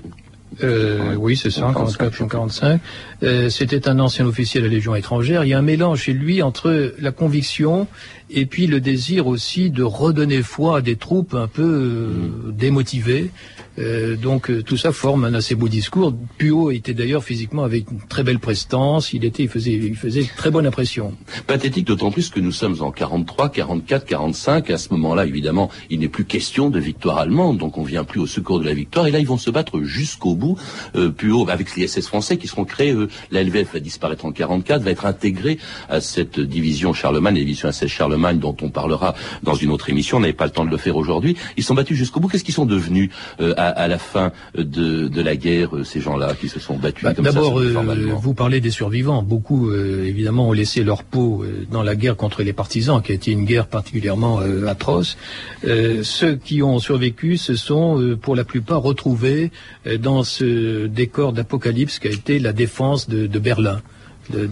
Euh, 0.63 1.15
oui, 1.15 1.35
c'est 1.35 1.49
ça, 1.49 1.67
en 1.67 1.73
44 1.73 2.21
ou 2.21 2.27
45. 2.27 2.81
Euh, 3.23 3.49
C'était 3.49 3.87
un 3.87 3.99
ancien 3.99 4.25
officier 4.25 4.61
de 4.61 4.67
la 4.67 4.71
Légion 4.71 4.95
étrangère. 4.95 5.43
Il 5.43 5.49
y 5.49 5.53
a 5.53 5.57
un 5.57 5.63
mélange 5.63 6.01
chez 6.01 6.13
lui 6.13 6.41
entre 6.41 6.93
la 6.99 7.11
conviction 7.11 7.87
et 8.29 8.45
puis 8.45 8.67
le 8.67 8.79
désir 8.79 9.27
aussi 9.27 9.69
de 9.69 9.83
redonner 9.83 10.41
foi 10.41 10.77
à 10.77 10.81
des 10.81 10.95
troupes 10.95 11.33
un 11.33 11.47
peu 11.47 11.63
euh, 11.63 12.51
démotivées. 12.51 13.31
Euh, 13.79 14.15
donc 14.15 14.49
euh, 14.49 14.61
tout 14.61 14.77
ça 14.77 14.91
forme 14.91 15.25
un 15.25 15.33
assez 15.33 15.55
beau 15.55 15.67
discours. 15.67 16.13
Puot 16.37 16.71
était 16.71 16.93
d'ailleurs 16.93 17.23
physiquement 17.23 17.63
avec 17.63 17.89
une 17.91 17.99
très 18.01 18.23
belle 18.23 18.39
prestance. 18.39 19.13
Il 19.13 19.25
était, 19.25 19.43
il 19.43 19.49
faisait, 19.49 19.71
il 19.71 19.95
faisait 19.95 20.23
très 20.37 20.51
bonne 20.51 20.67
impression. 20.67 21.13
Pathétique 21.47 21.87
d'autant 21.87 22.11
plus 22.11 22.29
que 22.29 22.39
nous 22.39 22.51
sommes 22.51 22.81
en 22.81 22.91
43, 22.91 23.49
44, 23.49 24.05
45. 24.05 24.69
À 24.69 24.77
ce 24.77 24.89
moment-là, 24.93 25.25
évidemment, 25.25 25.69
il 25.89 25.99
n'est 25.99 26.07
plus 26.07 26.25
question 26.25 26.69
de 26.69 26.79
victoire 26.79 27.17
allemande, 27.17 27.57
donc 27.57 27.77
on 27.77 27.83
vient 27.83 28.03
plus 28.03 28.19
au 28.19 28.27
secours 28.27 28.59
de 28.59 28.65
la 28.65 28.73
victoire. 28.73 29.07
Et 29.07 29.11
là, 29.11 29.19
ils 29.19 29.27
vont 29.27 29.37
se 29.37 29.49
battre 29.49 29.81
jusqu'au 29.81 30.35
bout. 30.35 30.57
Euh, 30.95 31.09
Puot, 31.09 31.49
avec 31.49 31.75
les 31.75 31.87
SS 31.87 32.07
français 32.07 32.37
qui 32.37 32.47
seront 32.47 32.65
créés, 32.65 32.91
eux, 32.91 33.09
la 33.31 33.43
LVF 33.43 33.73
va 33.73 33.79
disparaître 33.79 34.25
en 34.25 34.31
44, 34.31 34.81
va 34.83 34.91
être 34.91 35.05
intégrée 35.05 35.57
à 35.89 36.01
cette 36.01 36.39
division 36.39 36.93
Charlemagne, 36.93 37.35
la 37.35 37.41
division 37.41 37.71
SS 37.71 37.87
Charlemagne, 37.87 38.39
dont 38.39 38.55
on 38.61 38.69
parlera 38.69 39.15
dans 39.41 39.55
une 39.55 39.71
autre 39.71 39.89
émission. 39.89 40.17
On 40.17 40.21
n'avait 40.21 40.33
pas 40.33 40.45
le 40.45 40.51
temps 40.51 40.65
de 40.65 40.69
le 40.69 40.77
faire 40.77 40.95
aujourd'hui. 40.95 41.35
Ils 41.57 41.63
sont 41.63 41.73
battus 41.73 41.97
jusqu'au 41.97 42.19
bout. 42.19 42.27
Qu'est-ce 42.27 42.43
qu'ils 42.43 42.53
sont 42.53 42.65
devenus 42.65 43.09
euh, 43.39 43.53
à, 43.67 43.83
à 43.83 43.87
la 43.87 43.97
fin 43.97 44.31
de, 44.57 45.07
de 45.07 45.21
la 45.21 45.35
guerre, 45.35 45.75
euh, 45.75 45.83
ces 45.83 46.01
gens-là 46.01 46.33
qui 46.39 46.49
se 46.49 46.59
sont 46.59 46.77
battus 46.77 47.03
Bah, 47.03 47.13
comme 47.13 47.25
ça 47.25 47.31
D'abord, 47.31 47.59
euh, 47.59 47.73
vous 48.15 48.33
parlez 48.33 48.59
des 48.61 48.71
survivants. 48.71 49.23
Beaucoup, 49.23 49.69
euh, 49.69 50.05
évidemment, 50.05 50.49
ont 50.49 50.53
laissé 50.53 50.83
leur 50.83 51.03
peau 51.03 51.43
euh, 51.43 51.65
dans 51.71 51.83
la 51.83 51.95
guerre 51.95 52.15
contre 52.15 52.43
les 52.43 52.53
partisans, 52.53 53.01
qui 53.01 53.11
a 53.11 53.15
été 53.15 53.31
une 53.31 53.45
guerre 53.45 53.67
particulièrement 53.67 54.41
euh, 54.41 54.67
atroce. 54.67 55.17
Euh, 55.65 56.03
ceux 56.03 56.35
qui 56.35 56.61
ont 56.63 56.79
survécu 56.79 57.37
se 57.37 57.55
sont, 57.55 57.99
euh, 57.99 58.15
pour 58.15 58.35
la 58.35 58.43
plupart, 58.43 58.81
retrouvés 58.81 59.51
dans 59.99 60.23
ce 60.23 60.87
décor 60.87 61.33
d'apocalypse 61.33 61.99
qu'a 61.99 62.09
été 62.09 62.39
la 62.39 62.53
défense 62.53 63.09
de, 63.09 63.27
de 63.27 63.39
Berlin, 63.39 63.81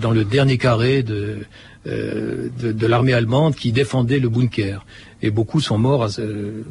dans 0.02 0.12
le 0.12 0.26
dernier 0.26 0.58
carré 0.58 1.02
de, 1.02 1.40
euh, 1.88 2.50
de, 2.60 2.72
de 2.72 2.88
l'armée 2.88 3.14
allemande 3.14 3.56
qui 3.56 3.72
défendait 3.72 4.20
le 4.20 4.30
bunker. 4.30 4.86
Et 5.24 5.30
beaucoup 5.32 5.60
sont 5.60 5.78
morts 5.78 6.04
à 6.04 6.10
ce- 6.10 6.64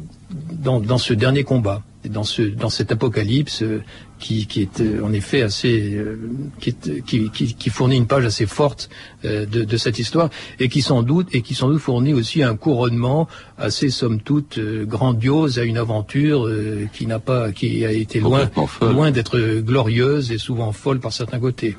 dans, 0.51 0.79
dans 0.79 0.97
ce 0.97 1.13
dernier 1.13 1.43
combat, 1.43 1.83
dans, 2.07 2.23
ce, 2.23 2.41
dans 2.41 2.69
cet 2.69 2.91
apocalypse 2.91 3.61
euh, 3.63 3.81
qui, 4.19 4.45
qui 4.45 4.61
est 4.61 4.81
euh, 4.81 5.01
en 5.03 5.11
effet 5.13 5.41
assez, 5.41 5.93
euh, 5.95 6.17
qui, 6.59 6.69
est- 6.69 7.01
qui, 7.05 7.29
qui, 7.29 7.53
qui 7.55 7.69
fournit 7.69 7.95
une 7.97 8.07
page 8.07 8.25
assez 8.25 8.45
forte 8.45 8.89
euh, 9.25 9.45
de, 9.45 9.63
de 9.63 9.77
cette 9.77 9.99
histoire 9.99 10.29
et 10.59 10.67
qui 10.69 10.81
sans 10.81 11.01
doute 11.03 11.27
et 11.33 11.41
qui 11.41 11.55
sans 11.55 11.69
doute 11.69 11.79
fournit 11.81 12.13
aussi 12.13 12.43
un 12.43 12.55
couronnement 12.57 13.27
assez 13.57 13.89
somme 13.89 14.19
toute 14.21 14.57
euh, 14.57 14.85
grandiose 14.85 15.57
à 15.59 15.63
une 15.63 15.77
aventure 15.77 16.45
euh, 16.47 16.85
qui 16.93 17.05
n'a 17.07 17.19
pas, 17.19 17.51
qui 17.53 17.85
a 17.85 17.91
été 17.91 18.19
loin, 18.19 18.47
loin 18.91 19.11
d'être 19.11 19.59
glorieuse 19.59 20.31
et 20.31 20.37
souvent 20.37 20.71
folle 20.73 20.99
par 20.99 21.13
certains 21.13 21.39
côtés. 21.39 21.75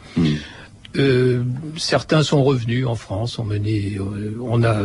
Euh, 0.96 1.42
certains 1.78 2.22
sont 2.22 2.44
revenus 2.44 2.86
en 2.86 2.94
France, 2.94 3.38
ont 3.38 3.44
mené, 3.44 3.96
euh, 3.98 4.36
on 4.42 4.62
a, 4.62 4.82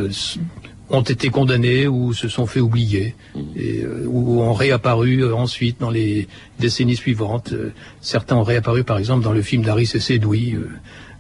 ont 0.89 1.02
été 1.02 1.30
condamnés 1.30 1.88
ou 1.88 2.13
se 2.13 2.30
sont 2.30 2.46
fait 2.46 2.60
oublier, 2.62 3.15
et, 3.56 3.82
euh, 3.82 4.06
ou 4.08 4.41
ont 4.41 4.54
réapparu 4.54 5.32
ensuite 5.34 5.80
dans 5.80 5.89
les 5.89 6.28
décennies 6.60 6.96
suivantes. 6.96 7.54
Certains 8.02 8.38
ont 8.38 8.43
réapparu, 8.43 8.84
par 8.84 8.98
exemple, 8.98 9.24
dans 9.24 9.34
le 9.34 9.41
film 9.41 9.63
d'Aris 9.63 9.91
et 9.96 10.00
Sédoui, 10.00 10.56
euh, 10.56 10.60
euh, 10.60 10.70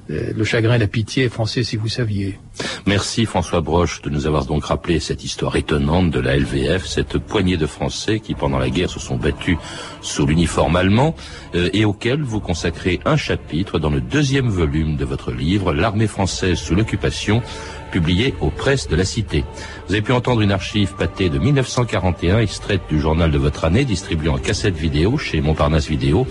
Le 0.09 0.43
chagrin 0.43 0.75
et 0.75 0.79
la 0.79 0.87
pitié 0.87 1.27
français, 1.29 1.63
si 1.63 1.75
vous 1.75 1.89
saviez. 1.89 2.39
Merci 2.85 3.25
François 3.25 3.59
Broche 3.59 4.01
de 4.01 4.09
nous 4.09 4.27
avoir 4.27 4.45
donc 4.45 4.63
rappelé 4.63 5.01
cette 5.01 5.25
histoire 5.25 5.57
étonnante 5.57 6.09
de 6.09 6.21
la 6.21 6.37
LVF, 6.37 6.85
cette 6.85 7.17
poignée 7.17 7.57
de 7.57 7.65
Français 7.65 8.21
qui 8.21 8.33
pendant 8.33 8.59
la 8.59 8.69
guerre 8.69 8.89
se 8.89 8.99
sont 8.99 9.17
battus 9.17 9.57
sous 10.01 10.25
l'uniforme 10.25 10.77
allemand 10.77 11.13
euh, 11.55 11.69
et 11.73 11.83
auquel 11.83 12.21
vous 12.21 12.39
consacrez 12.39 13.01
un 13.03 13.17
chapitre 13.17 13.77
dans 13.77 13.89
le 13.89 13.99
deuxième 13.99 14.47
volume 14.47 14.95
de 14.95 15.03
votre 15.03 15.31
livre 15.31 15.73
L'armée 15.73 16.07
française 16.07 16.57
sous 16.57 16.75
l'occupation, 16.75 17.41
publié 17.91 18.33
aux 18.39 18.51
presses 18.51 18.87
de 18.87 18.95
la 18.95 19.05
Cité. 19.05 19.43
Vous 19.87 19.93
avez 19.93 20.01
pu 20.01 20.13
entendre 20.13 20.41
une 20.41 20.51
archive 20.51 20.93
pâtée 20.95 21.29
de 21.29 21.39
1941 21.39 22.39
extraite 22.39 22.81
du 22.89 23.01
journal 23.01 23.31
de 23.31 23.37
votre 23.37 23.65
année 23.65 23.83
distribuée 23.83 24.29
en 24.29 24.37
cassette 24.37 24.77
vidéo 24.77 25.17
chez 25.17 25.41
Montparnasse 25.41 25.89
Vidéo 25.89 26.25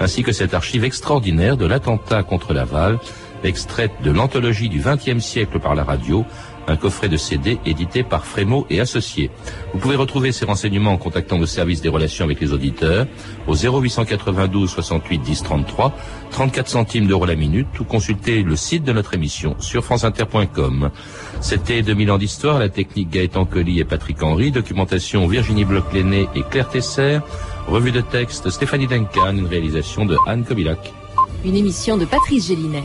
ainsi 0.00 0.22
que 0.22 0.32
cette 0.32 0.54
archive 0.54 0.84
extraordinaire 0.84 1.56
de 1.56 1.66
l'attentat 1.66 2.22
contre 2.22 2.52
Laval 2.52 2.98
extraite 3.44 3.92
de 4.02 4.10
l'anthologie 4.10 4.68
du 4.68 4.80
XXe 4.80 5.24
siècle 5.24 5.58
par 5.58 5.74
la 5.74 5.84
radio, 5.84 6.24
un 6.66 6.76
coffret 6.76 7.08
de 7.08 7.16
CD 7.16 7.58
édité 7.64 8.02
par 8.02 8.26
Frémaux 8.26 8.66
et 8.68 8.80
Associés. 8.80 9.30
Vous 9.72 9.78
pouvez 9.78 9.96
retrouver 9.96 10.32
ces 10.32 10.44
renseignements 10.44 10.92
en 10.92 10.98
contactant 10.98 11.38
le 11.38 11.46
service 11.46 11.80
des 11.80 11.88
relations 11.88 12.26
avec 12.26 12.40
les 12.40 12.52
auditeurs 12.52 13.06
au 13.46 13.54
0892 13.54 14.68
68 14.70 15.18
10 15.18 15.42
33, 15.44 15.96
34 16.30 16.68
centimes 16.68 17.06
d'euros 17.06 17.24
la 17.24 17.36
minute 17.36 17.68
ou 17.80 17.84
consulter 17.84 18.42
le 18.42 18.54
site 18.54 18.84
de 18.84 18.92
notre 18.92 19.14
émission 19.14 19.56
sur 19.60 19.82
franceinter.com. 19.82 20.90
C'était 21.40 21.82
2000 21.82 22.10
ans 22.10 22.18
d'histoire, 22.18 22.58
la 22.58 22.68
technique 22.68 23.10
Gaëtan 23.10 23.46
Colli 23.46 23.80
et 23.80 23.84
Patrick 23.84 24.22
Henry, 24.22 24.50
documentation 24.50 25.26
Virginie 25.26 25.64
Bloch-Léné 25.64 26.28
et 26.34 26.42
Claire 26.50 26.68
Tesser, 26.68 27.20
revue 27.68 27.92
de 27.92 28.00
texte 28.00 28.50
Stéphanie 28.50 28.86
Duncan, 28.86 29.36
une 29.36 29.46
réalisation 29.46 30.06
de 30.06 30.16
Anne 30.26 30.44
Kobilac. 30.44 30.92
Une 31.44 31.54
émission 31.54 31.96
de 31.96 32.04
Patrice 32.04 32.48
Gélinet. 32.48 32.84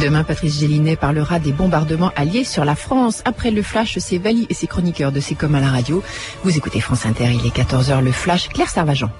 Demain, 0.00 0.24
Patrice 0.24 0.58
Gélinet 0.58 0.96
parlera 0.96 1.38
des 1.38 1.52
bombardements 1.52 2.10
alliés 2.16 2.44
sur 2.44 2.64
la 2.64 2.74
France. 2.74 3.22
Après 3.24 3.50
le 3.50 3.62
flash, 3.62 3.98
c'est 3.98 4.18
Vali 4.18 4.46
et 4.50 4.54
ses 4.54 4.66
chroniqueurs 4.66 5.12
de 5.12 5.20
C'est 5.20 5.34
comme 5.34 5.54
à 5.54 5.60
la 5.60 5.68
radio. 5.68 6.02
Vous 6.42 6.56
écoutez 6.56 6.80
France 6.80 7.06
Inter, 7.06 7.28
il 7.32 7.46
est 7.46 7.56
14h, 7.56 8.02
le 8.02 8.12
flash, 8.12 8.48
Claire 8.48 8.68
Servageant. 8.68 9.10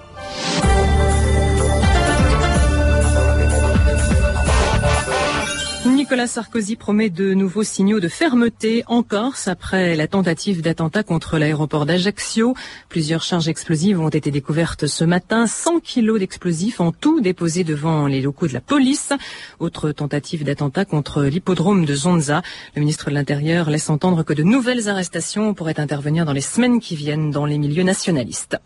Nicolas 6.06 6.28
Sarkozy 6.28 6.76
promet 6.76 7.10
de 7.10 7.34
nouveaux 7.34 7.64
signaux 7.64 7.98
de 7.98 8.06
fermeté 8.06 8.84
en 8.86 9.02
Corse 9.02 9.48
après 9.48 9.96
la 9.96 10.06
tentative 10.06 10.62
d'attentat 10.62 11.02
contre 11.02 11.36
l'aéroport 11.36 11.84
d'Ajaccio. 11.84 12.54
Plusieurs 12.88 13.24
charges 13.24 13.48
explosives 13.48 14.00
ont 14.00 14.08
été 14.08 14.30
découvertes 14.30 14.86
ce 14.86 15.02
matin. 15.02 15.48
100 15.48 15.80
kilos 15.80 16.20
d'explosifs 16.20 16.80
en 16.80 16.92
tout 16.92 17.20
déposés 17.20 17.64
devant 17.64 18.06
les 18.06 18.20
locaux 18.20 18.46
de 18.46 18.52
la 18.52 18.60
police. 18.60 19.14
Autre 19.58 19.90
tentative 19.90 20.44
d'attentat 20.44 20.84
contre 20.84 21.24
l'hippodrome 21.24 21.84
de 21.84 21.94
Zonza. 21.96 22.40
Le 22.76 22.80
ministre 22.82 23.10
de 23.10 23.14
l'Intérieur 23.16 23.68
laisse 23.68 23.90
entendre 23.90 24.22
que 24.22 24.32
de 24.32 24.44
nouvelles 24.44 24.88
arrestations 24.88 25.54
pourraient 25.54 25.80
intervenir 25.80 26.24
dans 26.24 26.32
les 26.32 26.40
semaines 26.40 26.78
qui 26.78 26.94
viennent 26.94 27.32
dans 27.32 27.46
les 27.46 27.58
milieux 27.58 27.82
nationalistes. 27.82 28.58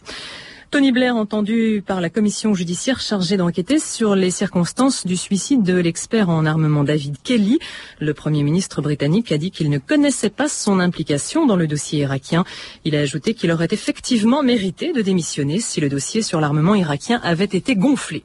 Tony 0.71 0.93
Blair, 0.93 1.17
entendu 1.17 1.83
par 1.85 2.01
la 2.01 2.11
commission 2.11 2.55
judiciaire 2.55 3.01
chargée 3.01 3.37
d'enquêter 3.37 3.81
sur 3.81 4.15
les 4.15 4.31
circonstances 4.31 5.05
du 5.05 5.17
suicide 5.17 5.65
de 5.65 5.75
l'expert 5.75 6.29
en 6.29 6.47
armement 6.47 6.85
David 6.85 7.17
Kelly. 7.25 7.59
Le 7.99 8.15
Premier 8.15 8.45
ministre 8.45 8.81
britannique 8.81 9.33
a 9.33 9.39
dit 9.39 9.51
qu'il 9.51 9.69
ne 9.69 9.79
connaissait 9.79 10.31
pas 10.31 10.49
son 10.49 10.79
implication 10.79 11.45
dans 11.45 11.57
le 11.57 11.67
dossier 11.67 12.03
irakien. 12.03 12.45
Il 12.85 12.95
a 12.95 13.01
ajouté 13.01 13.35
qu'il 13.35 13.51
aurait 13.51 13.67
effectivement 13.73 14.45
mérité 14.45 14.93
de 14.93 15.03
démissionner 15.03 15.59
si 15.59 15.81
le 15.81 15.89
dossier 15.89 16.23
sur 16.23 16.41
l'armement 16.41 16.77
irakien 16.77 17.21
avait 17.25 17.47
été 17.47 17.75
gonflé. 17.75 18.23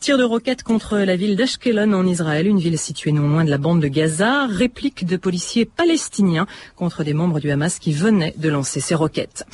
Tir 0.00 0.18
de 0.18 0.24
roquettes 0.24 0.62
contre 0.62 0.98
la 0.98 1.16
ville 1.16 1.36
d'Ashkelon 1.36 1.92
en 1.92 2.06
Israël, 2.06 2.46
une 2.46 2.58
ville 2.58 2.78
située 2.78 3.12
non 3.12 3.28
loin 3.28 3.44
de 3.44 3.50
la 3.50 3.58
bande 3.58 3.80
de 3.80 3.88
Gaza. 3.88 4.46
Réplique 4.46 5.06
de 5.06 5.16
policiers 5.16 5.64
palestiniens 5.64 6.46
contre 6.76 7.02
des 7.02 7.14
membres 7.14 7.40
du 7.40 7.50
Hamas 7.50 7.78
qui 7.78 7.92
venaient 7.92 8.34
de 8.36 8.48
lancer 8.48 8.80
ces 8.80 8.94
roquettes. 8.94 9.46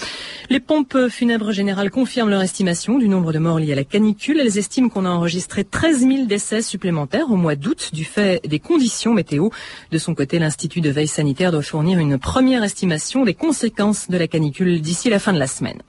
Les 0.50 0.60
pompes 0.60 1.08
funèbres 1.08 1.52
générales 1.52 1.90
confirment 1.90 2.21
leur 2.30 2.42
estimation 2.42 2.98
du 2.98 3.08
nombre 3.08 3.32
de 3.32 3.38
morts 3.38 3.58
liés 3.58 3.72
à 3.72 3.76
la 3.76 3.84
canicule. 3.84 4.40
Elles 4.40 4.58
estiment 4.58 4.88
qu'on 4.88 5.04
a 5.04 5.10
enregistré 5.10 5.64
13 5.64 6.00
000 6.00 6.26
décès 6.26 6.62
supplémentaires 6.62 7.30
au 7.30 7.36
mois 7.36 7.56
d'août 7.56 7.90
du 7.92 8.04
fait 8.04 8.40
des 8.46 8.58
conditions 8.58 9.14
météo. 9.14 9.48
De 9.90 9.98
son 9.98 10.14
côté, 10.14 10.38
l'Institut 10.38 10.80
de 10.80 10.90
veille 10.90 11.08
sanitaire 11.08 11.52
doit 11.52 11.62
fournir 11.62 11.98
une 11.98 12.18
première 12.18 12.62
estimation 12.64 13.24
des 13.24 13.34
conséquences 13.34 14.08
de 14.08 14.16
la 14.16 14.28
canicule 14.28 14.80
d'ici 14.80 15.10
la 15.10 15.18
fin 15.18 15.32
de 15.32 15.38
la 15.38 15.46
semaine. 15.46 15.82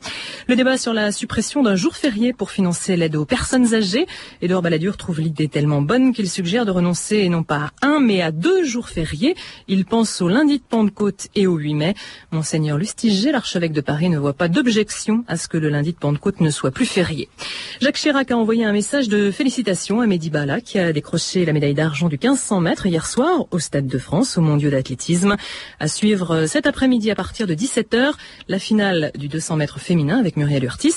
Le 0.47 0.55
débat 0.55 0.77
sur 0.77 0.93
la 0.93 1.11
suppression 1.11 1.63
d'un 1.63 1.75
jour 1.75 1.95
férié 1.95 2.33
pour 2.33 2.51
financer 2.51 2.95
l'aide 2.95 3.15
aux 3.15 3.25
personnes 3.25 3.73
âgées 3.73 4.07
Edouard 4.41 4.61
Balladur 4.61 4.97
trouve 4.97 5.21
l'idée 5.21 5.47
tellement 5.47 5.81
bonne 5.81 6.13
qu'il 6.13 6.29
suggère 6.29 6.65
de 6.65 6.71
renoncer 6.71 7.29
non 7.29 7.43
pas 7.43 7.71
à 7.81 7.87
un 7.87 7.99
mais 7.99 8.21
à 8.21 8.31
deux 8.31 8.63
jours 8.65 8.89
fériés. 8.89 9.35
Il 9.67 9.85
pense 9.85 10.21
au 10.21 10.27
lundi 10.27 10.57
de 10.57 10.63
Pentecôte 10.63 11.27
et 11.35 11.47
au 11.47 11.55
8 11.55 11.73
mai. 11.73 11.93
Monseigneur 12.31 12.77
Lustiger, 12.77 13.31
l'archevêque 13.31 13.73
de 13.73 13.81
Paris, 13.81 14.09
ne 14.09 14.17
voit 14.17 14.33
pas 14.33 14.47
d'objection 14.47 15.23
à 15.27 15.37
ce 15.37 15.47
que 15.47 15.57
le 15.57 15.69
lundi 15.69 15.93
de 15.93 15.97
Pentecôte 15.97 16.22
ne 16.39 16.49
soit 16.49 16.71
plus. 16.71 16.93
Jacques 17.81 17.95
Chirac 17.95 18.29
a 18.29 18.37
envoyé 18.37 18.65
un 18.65 18.71
message 18.71 19.07
de 19.07 19.31
félicitations 19.31 20.01
à 20.01 20.05
Mehdi 20.05 20.29
Bala 20.29 20.61
qui 20.61 20.77
a 20.77 20.93
décroché 20.93 21.43
la 21.43 21.53
médaille 21.53 21.73
d'argent 21.73 22.07
du 22.07 22.19
1500 22.21 22.59
mètres 22.59 22.85
hier 22.85 23.07
soir 23.07 23.45
au 23.51 23.59
Stade 23.59 23.87
de 23.87 23.97
France 23.97 24.37
au 24.37 24.41
Mondiaux 24.41 24.69
d'athlétisme. 24.69 25.35
À 25.79 25.87
suivre 25.87 26.45
cet 26.45 26.67
après-midi 26.67 27.09
à 27.09 27.15
partir 27.15 27.47
de 27.47 27.55
17h, 27.55 28.11
la 28.47 28.59
finale 28.59 29.11
du 29.15 29.27
200 29.27 29.55
mètres 29.55 29.79
féminin 29.79 30.19
avec 30.19 30.37
Muriel 30.37 30.63
Urtis 30.65 30.93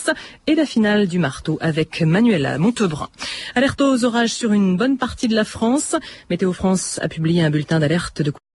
et 0.46 0.54
la 0.54 0.66
finale 0.66 1.06
du 1.06 1.18
marteau 1.18 1.56
avec 1.60 2.02
Manuela 2.02 2.58
Montebrun. 2.58 3.08
Alerte 3.54 3.80
aux 3.80 4.04
orages 4.04 4.34
sur 4.34 4.52
une 4.52 4.76
bonne 4.76 4.98
partie 4.98 5.28
de 5.28 5.34
la 5.34 5.44
France. 5.44 5.96
Météo 6.28 6.52
France 6.52 7.00
a 7.02 7.08
publié 7.08 7.42
un 7.42 7.50
bulletin 7.50 7.78
d'alerte 7.80 8.20
de 8.22 8.32